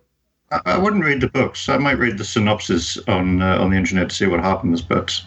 [0.51, 1.69] I, I wouldn't read the books.
[1.69, 4.81] I might read the synopsis on uh, on the internet to see what happens.
[4.81, 5.21] But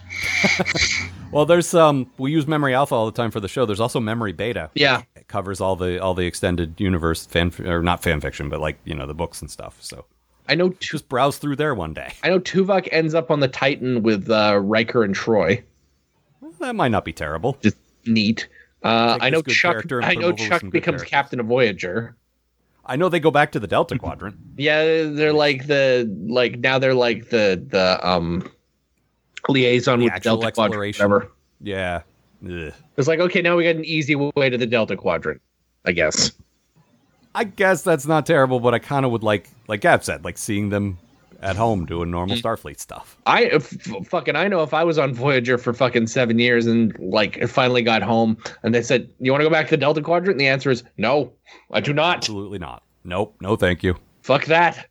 [1.31, 3.65] Well, there's um we use Memory Alpha all the time for the show.
[3.65, 4.69] There's also Memory Beta.
[4.75, 5.01] Yeah.
[5.15, 8.77] It covers all the all the extended universe fan or not fan fiction, but like,
[8.85, 9.77] you know, the books and stuff.
[9.81, 10.05] So,
[10.47, 10.69] I know.
[10.69, 12.13] Tu- just browse through there one day.
[12.23, 15.63] I know Tuvok ends up on the Titan with uh, Riker and Troi.
[16.59, 17.57] That might not be terrible.
[17.63, 18.47] Just neat.
[18.83, 19.85] Uh, Take I know Chuck.
[20.03, 21.09] I know him over with Chuck becomes characters.
[21.09, 22.15] captain of Voyager.
[22.85, 24.35] I know they go back to the Delta Quadrant.
[24.55, 28.47] Yeah, they're like the like now they're like the the um
[29.49, 30.95] liaison The with Delta Quadrant.
[30.95, 31.31] Whatever.
[31.59, 32.01] Yeah.
[32.45, 32.71] Ugh.
[32.97, 35.41] It's like okay, now we got an easy way to the Delta Quadrant.
[35.85, 36.31] I guess.
[37.35, 40.37] I guess that's not terrible, but I kind of would like, like Gav said, like
[40.37, 40.99] seeing them
[41.43, 43.17] at home doing normal Starfleet stuff.
[43.25, 43.69] I if,
[44.07, 47.83] fucking I know if I was on Voyager for fucking seven years and like finally
[47.83, 50.39] got home and they said you want to go back to the Delta Quadrant, and
[50.39, 51.33] the answer is no,
[51.71, 52.17] I do not.
[52.17, 52.83] Absolutely not.
[53.03, 53.35] Nope.
[53.41, 53.95] No, thank you.
[54.21, 54.87] Fuck that.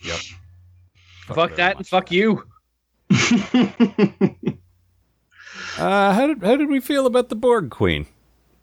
[0.00, 0.18] Yep.
[1.26, 2.44] Fuck, very that and much fuck you.
[5.78, 8.06] Uh, how did how did we feel about the Borg Queen?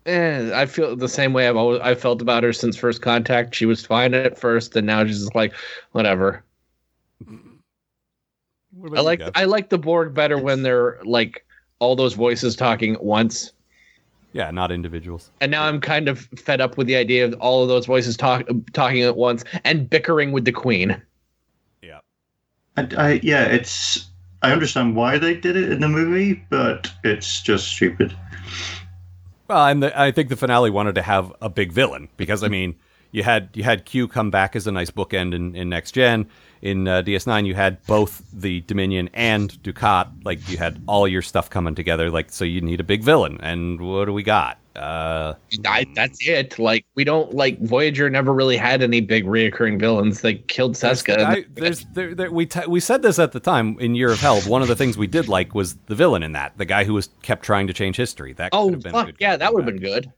[0.06, 3.54] Eh, I feel the same way I've always I felt about her since first contact.
[3.54, 5.54] She was fine at first, and now she's just like
[5.92, 6.43] whatever.
[8.72, 9.32] What about I like Gav?
[9.34, 11.44] I like the Borg better when they're like
[11.78, 13.52] all those voices talking at once.
[14.34, 15.30] yeah, not individuals.
[15.40, 18.16] And now I'm kind of fed up with the idea of all of those voices
[18.16, 21.00] talk, talking at once and bickering with the Queen.
[21.80, 22.00] Yeah.
[22.76, 24.10] I, I, yeah, it's.
[24.42, 28.14] I understand why they did it in the movie, but it's just stupid.
[29.48, 32.48] Well, and the, I think the finale wanted to have a big villain because I
[32.48, 32.52] mm.
[32.52, 32.76] mean,
[33.12, 36.26] you had you had Q come back as a nice bookend in, in next gen.
[36.64, 40.24] In uh, DS9, you had both the Dominion and Dukat.
[40.24, 42.10] Like you had all your stuff coming together.
[42.10, 43.38] Like so, you need a big villain.
[43.42, 44.58] And what do we got?
[44.74, 45.34] Uh,
[45.66, 46.58] I, that's it.
[46.58, 50.22] Like we don't like Voyager never really had any big reoccurring villains.
[50.22, 51.18] They killed Seska.
[51.18, 54.18] I, there's there, there, we t- we said this at the time in Year of
[54.18, 54.40] Hell.
[54.40, 56.94] One of the things we did like was the villain in that, the guy who
[56.94, 58.32] was kept trying to change history.
[58.32, 60.10] That could oh have been fuck good yeah, that would have been good.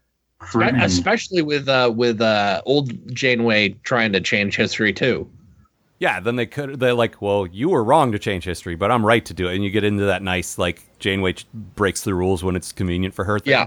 [0.54, 5.28] Especially with uh with uh old Janeway trying to change history too.
[5.98, 6.78] Yeah, then they could.
[6.78, 9.54] They're like, well, you were wrong to change history, but I'm right to do it.
[9.54, 13.14] And you get into that nice like Janeway ch- breaks the rules when it's convenient
[13.14, 13.38] for her.
[13.38, 13.50] Thing.
[13.52, 13.66] Yeah.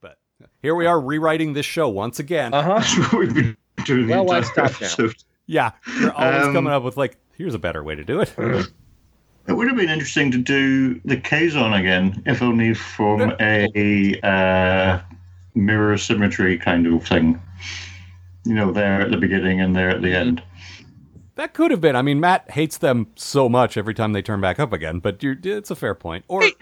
[0.00, 0.16] But
[0.62, 2.54] here we are rewriting this show once again.
[2.54, 2.78] Uh huh.
[2.78, 5.10] That's we've been doing the Well, why entire stop now?
[5.46, 5.70] yeah,
[6.00, 8.32] you're always Um, coming up with like, here's a better way to do it.
[8.38, 15.00] It would have been interesting to do the Kazon again, if only from a uh,
[15.54, 17.40] mirror symmetry kind of thing.
[18.48, 20.42] You know, there at the beginning and there at the end.
[21.34, 21.94] That could have been.
[21.96, 25.00] I mean, Matt hates them so much every time they turn back up again.
[25.00, 26.24] But you're, it's a fair point.
[26.28, 26.54] Or Hey.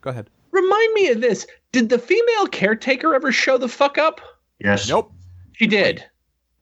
[0.00, 0.28] go ahead.
[0.50, 1.46] Remind me of this.
[1.70, 4.20] Did the female caretaker ever show the fuck up?
[4.58, 4.88] Yes.
[4.88, 5.12] Nope.
[5.52, 6.04] She did.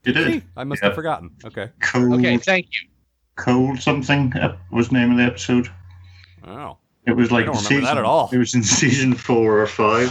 [0.05, 0.33] You did.
[0.33, 0.89] Gee, I must Yeah.
[0.89, 1.31] have forgotten.
[1.47, 1.71] Okay.
[1.81, 2.89] Cold, Okay, thank you.
[3.37, 5.69] cold something uh, was the name of the episode.
[6.47, 6.77] Oh.
[7.07, 8.29] It was like don't remember season, that at all.
[8.33, 10.11] It was in season four or five.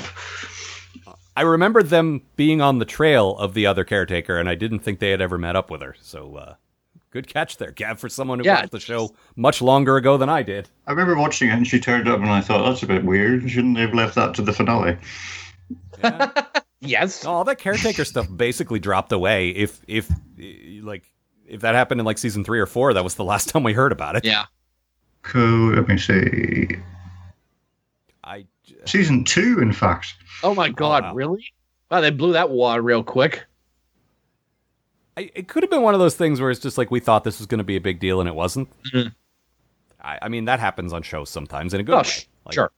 [1.39, 4.99] I remember them being on the trail of the other caretaker, and I didn't think
[4.99, 5.95] they had ever met up with her.
[6.01, 6.55] So, uh,
[7.11, 8.59] good catch there, Gav, for someone who Yeah.
[8.59, 10.67] watched the show much longer ago than I did.
[10.85, 13.49] I remember watching it and she turned up and I thought that's a bit weird.
[13.49, 14.97] Shouldn't they have left that to the finale?
[16.81, 17.25] Yes.
[17.25, 19.49] All that caretaker stuff basically dropped away.
[19.49, 20.09] If, if,
[20.81, 21.03] like,
[21.45, 23.73] if that happened in like season three or four, that was the last time we
[23.73, 24.23] heard about it.
[24.25, 24.45] Yeah.
[25.23, 25.73] Cool.
[25.75, 26.77] Let me see.
[28.83, 30.13] I, Season two, in fact.
[30.43, 31.13] Oh my god, wow.
[31.13, 31.45] really?
[31.91, 33.45] Wow, they blew that wad real quick.
[35.17, 37.23] I, it could have been one of those things where it's just like we thought
[37.23, 38.69] this was going to be a big deal and it wasn't.
[38.93, 39.13] Mhm.
[40.01, 42.09] I, I mean, that happens on shows sometimes in a good Oh, way.
[42.45, 42.71] Like, sure.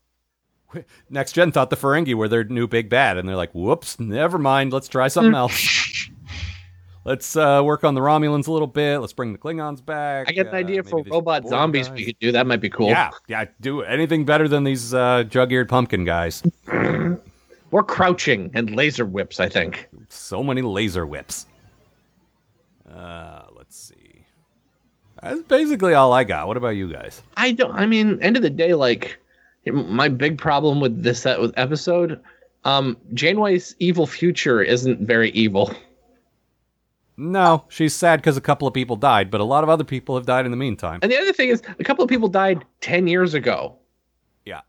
[1.10, 4.38] Next Gen thought the Ferengi were their new big bad, and they're like, "Whoops, never
[4.40, 4.72] mind.
[4.74, 5.38] Let's try something Mm.
[5.38, 6.10] else.
[7.04, 9.00] Let's uh, work on the Romulans a little bit.
[9.00, 10.30] Let's bring the Klingons back.
[10.30, 12.32] I get an uh, idea for maybe robot zombies guys." we could do.
[12.32, 12.90] That might be cool.
[12.90, 13.46] Yeah, yeah.
[13.60, 16.44] Do anything better than these uh, jug-eared pumpkin guys.
[17.72, 19.88] Or crouching and laser whips, I think.
[20.10, 21.46] So many laser whips.
[22.94, 24.26] Uh, let's see.
[25.24, 26.48] That's basically all I got.
[26.48, 27.22] What about you guys?
[27.38, 29.18] I don't I mean, end of the day, like
[29.66, 32.20] my big problem with this uh, with episode,
[32.66, 35.74] um, Janeway's evil future isn't very evil.
[37.18, 40.16] No, she's sad because a couple of people died, but a lot of other people
[40.16, 41.00] have died in the meantime.
[41.04, 43.76] And the other thing is a couple of people died ten years ago.
[44.46, 44.62] Yeah.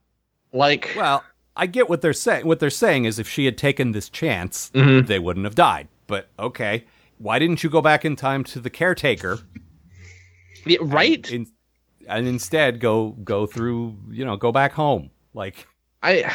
[0.52, 1.24] Like Well,
[1.56, 2.46] I get what they're saying.
[2.46, 5.06] What they're saying is if she had taken this chance, Mhm.
[5.06, 5.88] they wouldn't have died.
[6.06, 6.84] But okay,
[7.18, 9.38] why didn't you go back in time to the caretaker?
[10.66, 11.30] yeah, right?
[11.30, 11.46] In,
[12.08, 15.10] and instead go go through, you know, go back home.
[15.34, 15.66] Like
[16.02, 16.30] I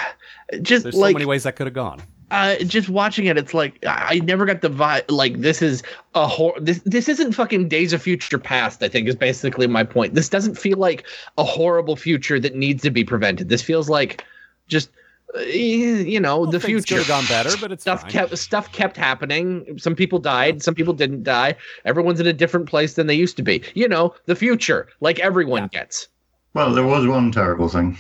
[0.62, 2.02] just there's like so many ways that could have gone.
[2.32, 5.10] Uh, just watching it, it's like I I never got the vibe.
[5.10, 5.82] Like this is
[6.14, 8.84] a hor- this this isn't fucking Days of Future Past.
[8.84, 10.14] I think is basically my point.
[10.14, 11.06] This doesn't feel like
[11.38, 13.50] a horrible future that needs to be prevented.
[13.50, 14.26] This feels like
[14.68, 14.90] just
[15.38, 16.96] uh, you know the future.
[16.96, 18.12] could have gone better, but it's Stuff fine.
[18.12, 19.78] kept stuff kept happening.
[19.80, 20.62] Some people died.
[20.62, 21.56] Some people didn't die.
[21.86, 23.62] Everyone's in a different place than they used to be.
[23.74, 26.08] You know the future, like everyone gets.
[26.54, 27.98] Well, there was one terrible thing.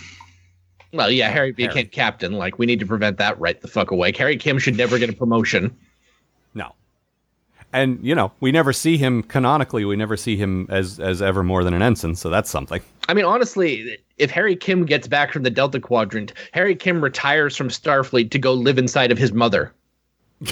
[0.93, 2.33] Well, yeah, Harry became captain.
[2.33, 4.11] Like, we need to prevent that right the fuck away.
[4.17, 5.75] Harry Kim should never get a promotion.
[6.53, 6.73] No.
[7.73, 9.83] And you know, we never see him canonically.
[9.85, 12.15] We never see him as as ever more than an ensign.
[12.15, 12.81] So that's something.
[13.09, 17.55] I mean, honestly, if Harry Kim gets back from the Delta Quadrant, Harry Kim retires
[17.57, 19.73] from Starfleet to go live inside of his mother.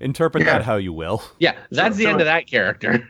[0.00, 0.54] Interpret Yeah.
[0.58, 1.22] that how you will.
[1.38, 3.08] Yeah, that's So- the so- end of that character.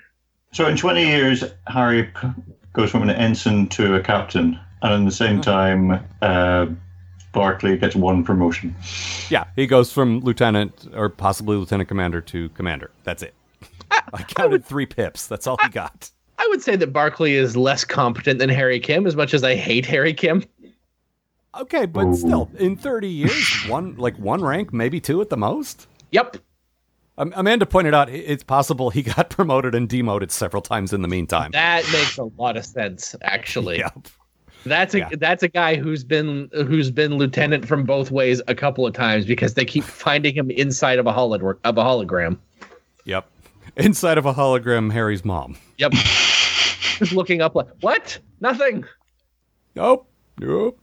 [0.52, 2.28] So in 20 years, Harry c-
[2.74, 6.66] goes from an ensign to a captain, and in the same time, uh,
[7.32, 8.74] Barclay gets one promotion.
[9.30, 12.90] Yeah, he goes from lieutenant or possibly lieutenant commander to commander.
[13.04, 13.34] That's it.
[13.90, 15.26] I counted three pips.
[15.26, 16.10] That's all he got.
[16.38, 19.54] I would say that Barclay is less competent than Harry Kim, as much as I
[19.54, 20.44] hate Harry Kim.
[21.58, 22.16] Okay, but Ooh.
[22.16, 25.86] still, in 30 years, one like one rank, maybe two at the most.
[26.10, 26.38] Yep.
[27.16, 31.08] Um, Amanda pointed out it's possible he got promoted and demoted several times in the
[31.08, 31.50] meantime.
[31.52, 33.78] That makes a lot of sense, actually.
[33.78, 33.90] yeah.
[34.66, 35.08] That's a Yeah.
[35.18, 39.26] that's a guy who's been who's been lieutenant from both ways a couple of times
[39.26, 42.38] because they keep finding him inside of a holod of a hologram.
[43.04, 43.28] Yep.
[43.76, 45.56] Inside of a hologram, Harry's mom.
[45.78, 45.92] Yep.
[46.98, 48.18] Just looking up like what?
[48.40, 48.84] Nothing.
[49.76, 50.08] Nope.
[50.40, 50.78] Nope.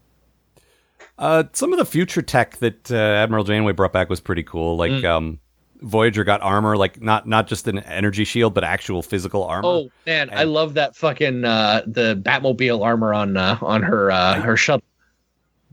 [1.18, 4.76] Uh, some of the future tech that uh, Admiral Janeway brought back was pretty cool.
[4.78, 5.06] Like, Mm.
[5.06, 5.40] um,
[5.82, 9.68] Voyager got armor, like not not just an energy shield, but actual physical armor.
[9.68, 14.42] Oh man, I love that fucking uh the Batmobile armor on uh, on her uh
[14.42, 14.84] her shuttle.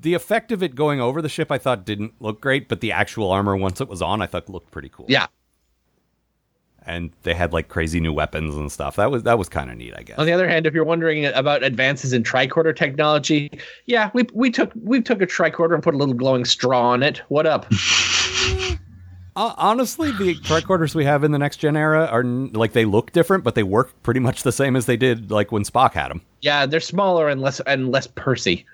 [0.01, 2.93] The effect of it going over the ship, I thought didn't look great, but the
[2.93, 5.07] actual armor once it was on, I thought looked pretty cool.
[5.09, 5.27] Yeah.
[6.87, 8.97] and they had like crazy new weapons and stuff.
[8.97, 10.19] That was that was kind of neat, I guess.
[10.19, 13.51] On the other hand, if you're wondering about advances in tricorder technology,
[13.87, 17.03] yeah, we we took we took a tricorder and put a little glowing straw on
[17.03, 17.19] it.
[17.29, 17.67] What up?
[19.39, 23.13] Uh, honestly, the tricorders we have in the next gen era are like they look
[23.13, 26.09] different, but they work pretty much the same as they did like when Spock had
[26.11, 26.21] them.
[26.41, 28.65] yeah, they're smaller and less and less pursy.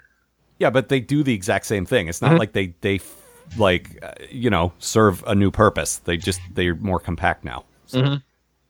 [0.59, 2.09] Yeah, but they do the exact same thing.
[2.09, 3.01] It's not like they they
[3.59, 5.99] like uh, you know serve a new purpose.
[5.99, 7.65] They just they're more compact now.
[7.87, 8.23] So in a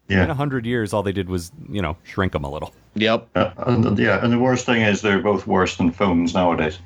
[0.09, 0.34] Yeah.
[0.34, 2.74] hundred years, all they did was you know shrink them a little.
[2.97, 3.28] Yep.
[3.36, 6.78] Uh, and, yeah, and the worst thing is they're both worse than phones nowadays.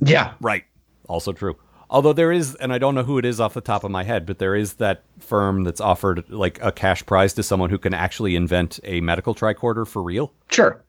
[0.00, 0.32] Yeah.
[0.40, 0.64] Right.
[1.08, 1.56] Also true.
[1.92, 4.04] Although there is, and I don't know who it is off the top of my
[4.04, 7.78] head, but there is that firm that's offered like a cash prize to someone who
[7.78, 10.80] can actually invent a medical tricorder for real, Sure.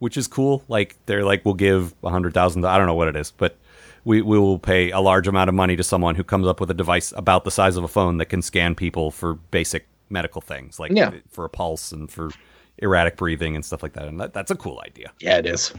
[0.00, 0.64] which is cool.
[0.66, 2.64] Like they're like, we'll give a hundred thousand.
[2.66, 3.56] I don't know what it is, but
[4.04, 6.68] we we will pay a large amount of money to someone who comes up with
[6.70, 10.40] a device about the size of a phone that can scan people for basic medical
[10.40, 11.12] things, like Yeah.
[11.30, 12.30] for a pulse and for
[12.78, 14.08] erratic breathing and stuff like that.
[14.08, 15.12] And that, that's a cool idea.
[15.20, 15.72] Yeah, it is.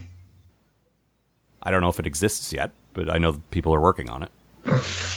[1.62, 4.32] I don't know if it exists yet, but I know people are working on it.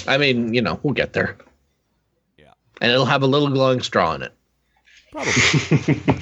[0.07, 1.37] I mean, you know, we'll get there.
[2.37, 2.53] Yeah.
[2.81, 4.33] And it'll have a little glowing straw in it.
[5.13, 6.01] Probably.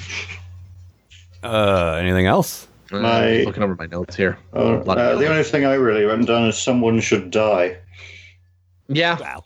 [1.43, 2.67] uh, anything else?
[2.91, 4.37] Uh, My- looking over my notes here.
[4.55, 7.77] Uh, Lot of uh, the only thing I really written down is someone should die.
[8.87, 9.17] Yeah.
[9.19, 9.43] Wow.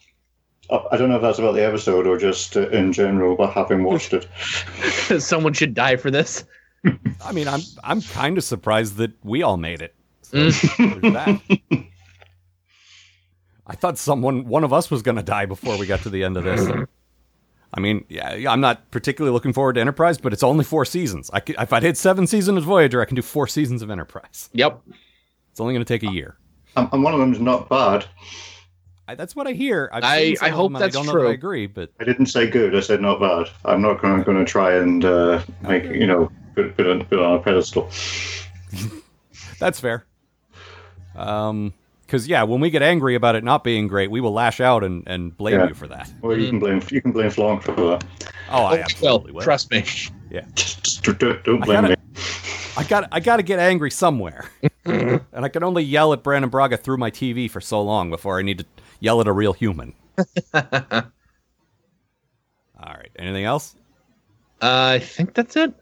[0.69, 3.51] Uh, I don't know if that's about the episode or just uh, in general, but
[3.51, 4.27] having watched it.
[5.21, 6.45] Someone should die for this.
[7.25, 9.93] I mean, I'm I'm kind of surprised that we all made it.
[10.21, 11.41] So there's that.
[13.71, 16.25] I thought someone, one of us, was going to die before we got to the
[16.25, 16.69] end of this.
[17.73, 20.83] I mean, yeah, yeah, I'm not particularly looking forward to Enterprise, but it's only four
[20.83, 21.29] seasons.
[21.31, 23.89] I could, if I did seven seasons of Voyager, I can do four seasons of
[23.89, 24.49] Enterprise.
[24.51, 24.81] Yep.
[25.51, 26.35] It's only going to take a year.
[26.75, 28.03] Um, and one of them's not bad.
[29.07, 29.89] I, that's what I hear.
[29.93, 31.21] I've I- I hope that's I don't know true.
[31.23, 32.75] that I agree, but I didn't say good.
[32.75, 33.49] I said not bad.
[33.63, 37.23] I'm not going to try and uh, make you know put put it, put it
[37.23, 37.89] on a pedestal.
[39.59, 40.03] That's fair.
[41.15, 41.73] Um,
[42.11, 44.83] because yeah, when we get angry about it not being great, we will lash out
[44.83, 45.69] and, and blame Yeah.
[45.69, 46.11] you for that.
[46.21, 48.03] Well, you can blame you can blame Flonk for that.
[48.49, 49.41] Oh, I well, absolutely will.
[49.41, 49.85] trust me.
[50.29, 51.95] Yeah, Just don't, don't I blame gotta- me.
[52.75, 54.49] I got I got to get angry somewhere,
[54.85, 58.37] and I can only yell at Brannon Braga through my TV for so long before
[58.37, 58.65] I need to
[58.99, 59.93] yell at a real human.
[60.53, 60.63] All
[62.81, 63.75] right, anything else?
[64.61, 65.73] Uh, I think that's it.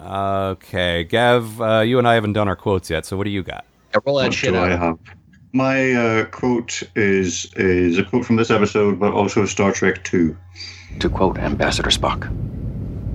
[0.00, 3.42] Okay, Gav, uh, you and I haven't done our quotes yet, so what do you
[3.42, 3.64] got?
[3.92, 4.98] Yeah, roll that What shit do I have?
[5.52, 10.36] My uh, quote is is a quote from this episode, but also Star Trek Two.
[11.00, 12.30] To quote Ambassador Spock,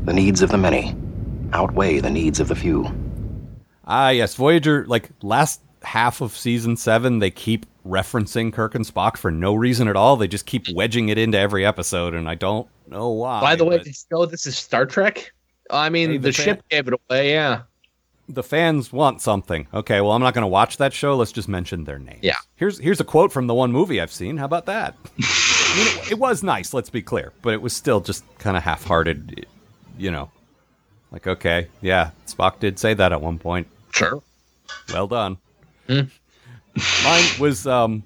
[0.05, 0.95] the needs of the many
[1.53, 2.91] outweigh the needs of the few.
[3.85, 4.85] Ah, yes, Voyager.
[4.85, 9.87] Like last half of season seven, they keep referencing Kirk and Spock for no reason
[9.87, 10.17] at all.
[10.17, 13.41] They just keep wedging it into every episode, and I don't know why.
[13.41, 15.31] By the way, but did you know this is Star Trek?
[15.71, 17.31] I mean, Hey, the, the ship gave it away.
[17.31, 17.63] Yeah.
[18.29, 19.67] The fans want something.
[19.73, 21.15] Okay, well, I'm not going to watch that show.
[21.15, 22.19] Let's just mention their names.
[22.21, 22.35] Yeah.
[22.55, 24.37] Here's here's a quote from the one movie I've seen.
[24.37, 24.95] How about that?
[25.19, 26.73] I mean, it, it was nice.
[26.73, 29.45] Let's be clear, but it was still just kind of half-hearted.
[29.97, 30.29] You know,
[31.11, 33.67] like okay, yeah, Spock did say that at one point.
[33.91, 34.21] Sure.
[34.93, 35.37] Well done.
[35.87, 36.01] Hmm.
[37.03, 38.03] Mine was um,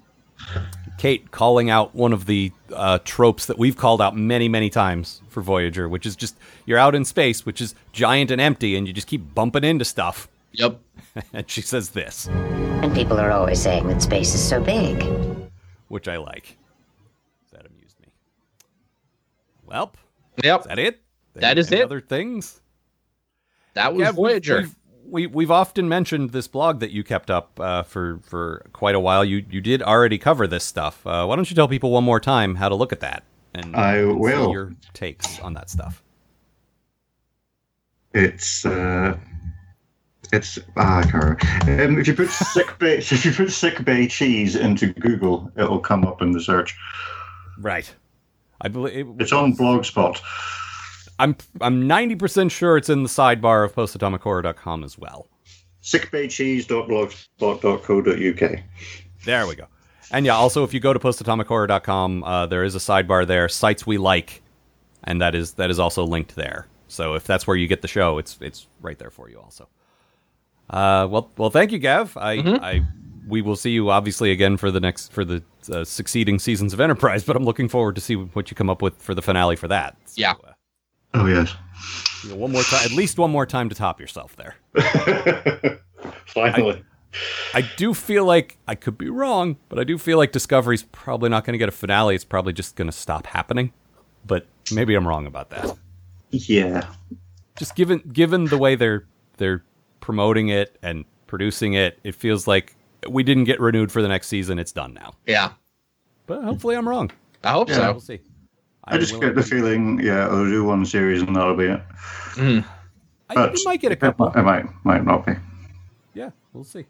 [1.02, 5.20] Kate calling out one of the uh, tropes that we've called out many, many times
[5.26, 8.86] for Voyager, which is just you're out in space, which is giant and empty, and
[8.86, 10.28] you just keep bumping into stuff.
[10.52, 10.78] Yep.
[11.32, 15.02] and she says this, And people are always saying that space is so big.
[15.88, 16.56] which I like.
[17.50, 18.06] That amused me.
[19.66, 19.92] Well,
[20.44, 20.60] Yep.
[20.60, 21.00] is that it?
[21.34, 21.82] That is it.
[21.82, 22.60] Other things?
[23.74, 24.58] That was Yeah, we've- Voyager.
[24.60, 24.74] We've,
[25.12, 29.00] we, we've often mentioned this blog that you kept up uh, for for quite a
[29.00, 29.24] while.
[29.24, 31.06] You you did already cover this stuff.
[31.06, 33.22] Uh, why don't you tell people one more time how to look at that
[33.54, 34.50] and I and see will.
[34.50, 36.02] your takes on that stuff.
[38.14, 39.18] It's uh,
[40.32, 41.84] it's ah, I can't remember.
[41.84, 45.80] Um, if you put sick bay, if you put sick bay cheese into Google, it'll
[45.80, 46.74] come up in the search.
[47.58, 47.94] Right.
[48.62, 50.20] I believe It's on Blogspot.
[51.22, 55.28] I'm I'm ninety percent sure it's in the sidebar of postatomichorror.com as well.
[55.82, 58.58] sickbaycheese.blogspot.co.uk.
[59.24, 59.66] There we go.
[60.10, 63.86] And yeah, also if you go to postatomichorror.com, uh, there is a sidebar there, sites
[63.86, 64.42] we like,
[65.04, 66.66] and that is that is also linked there.
[66.88, 69.68] So if that's where you get the show, it's it's right there for you also.
[70.68, 72.16] Uh, well, well, thank you, Gav.
[72.16, 72.82] I, I,
[73.28, 76.80] we will see you obviously again for the next for the uh, succeeding seasons of
[76.80, 79.56] Enterprise, but I'm looking forward to see what you come up with for the finale
[79.56, 79.96] for that.
[80.06, 80.34] So, Yeah.
[81.14, 81.54] Oh yes.
[82.24, 84.56] you know, one more time, at least one more time to top yourself there.
[86.26, 86.84] Finally.
[87.52, 91.28] I do feel like I could be wrong, but I do feel like Discovery's probably
[91.28, 92.14] not going to get a finale.
[92.14, 93.72] It's probably just going to stop happening.
[94.26, 95.76] But maybe I'm wrong about that.
[96.30, 96.86] yeah.
[97.58, 99.04] Just given given the way they're
[99.36, 99.62] they're
[100.00, 102.74] promoting it and producing it, it feels like
[103.08, 104.58] we didn't get renewed for the next season.
[104.58, 105.12] It's done now.
[105.26, 105.50] Yeah.
[106.26, 107.10] But hopefully I'm wrong.
[107.44, 107.90] I hope Yeah.
[107.90, 108.14] We'll so.
[108.14, 108.20] see.
[108.84, 111.80] I just get the feeling, yeah, I'll do one series and that'll be it.
[112.38, 112.64] I,
[113.34, 114.26] But you might get a couple.
[114.28, 115.32] It might, might not be.
[116.14, 116.86] Yeah, we'll see.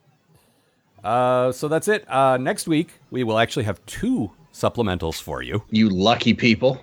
[1.04, 2.08] Uh, so that's it.
[2.10, 5.62] Uh, next week we will actually have two supplementals for you.
[5.70, 6.80] You lucky people.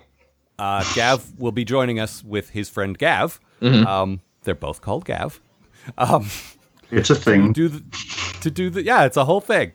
[0.58, 3.40] Uh, Gav will be joining us with his friend Gav.
[3.62, 5.40] Um, they're both called Gav.
[5.98, 6.28] Um,
[6.90, 7.52] It's a thing.
[7.52, 7.82] do the,
[8.42, 9.72] to do the yeah, it's a whole thing.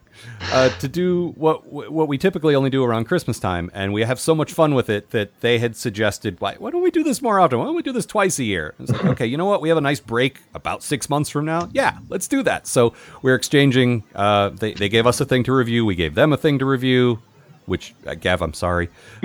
[0.51, 4.19] Uh, to do what what we typically only do around Christmas time, and we have
[4.19, 7.21] so much fun with it that they had suggested, why, why don't we do this
[7.21, 7.59] more often?
[7.59, 8.75] Why don't we do this twice a year?
[8.79, 9.61] It's like, okay, you know what?
[9.61, 11.69] We have a nice break about six months from now.
[11.73, 12.67] Yeah, let's do that.
[12.67, 14.03] So we're exchanging.
[14.13, 15.85] Uh, they they gave us a thing to review.
[15.85, 17.21] We gave them a thing to review.
[17.65, 18.89] Which uh, Gav, I'm sorry.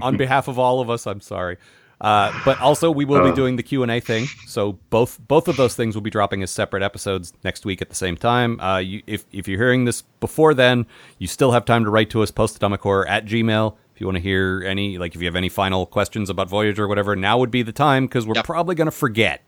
[0.00, 1.56] on behalf of all of us, I'm sorry.
[2.04, 4.26] Uh, but also, we will be doing the Q and A thing.
[4.46, 7.88] So both both of those things will be dropping as separate episodes next week at
[7.88, 8.60] the same time.
[8.60, 10.84] Uh, you, if if you're hearing this before then,
[11.18, 13.76] you still have time to write to us postatomichorror at gmail.
[13.94, 16.84] If you want to hear any, like if you have any final questions about Voyager
[16.84, 18.44] or whatever, now would be the time because we're Yep.
[18.44, 19.40] probably going to forget.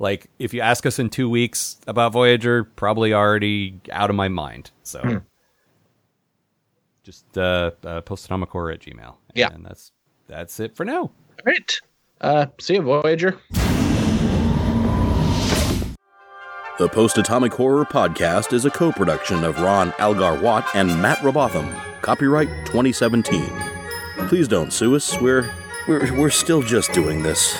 [0.00, 4.26] Like if you ask us in two weeks about Voyager, probably already out of my
[4.28, 4.72] mind.
[4.82, 5.22] So
[7.04, 9.14] just uh, uh, postatomichorror at gmail.
[9.34, 9.50] Yeah.
[9.52, 9.92] and that's
[10.26, 11.10] that's it for now.
[11.44, 11.80] Great.
[12.22, 13.38] Uh, see you, Voyager.
[16.78, 21.18] The Post Atomic Horror Podcast is a co production of Ron Algar Watt and Matt
[21.18, 21.68] Robotham.
[22.00, 23.44] Copyright 2017.
[24.28, 25.20] Please don't sue us.
[25.20, 25.50] We're,
[25.86, 27.56] we're, we're still just doing this.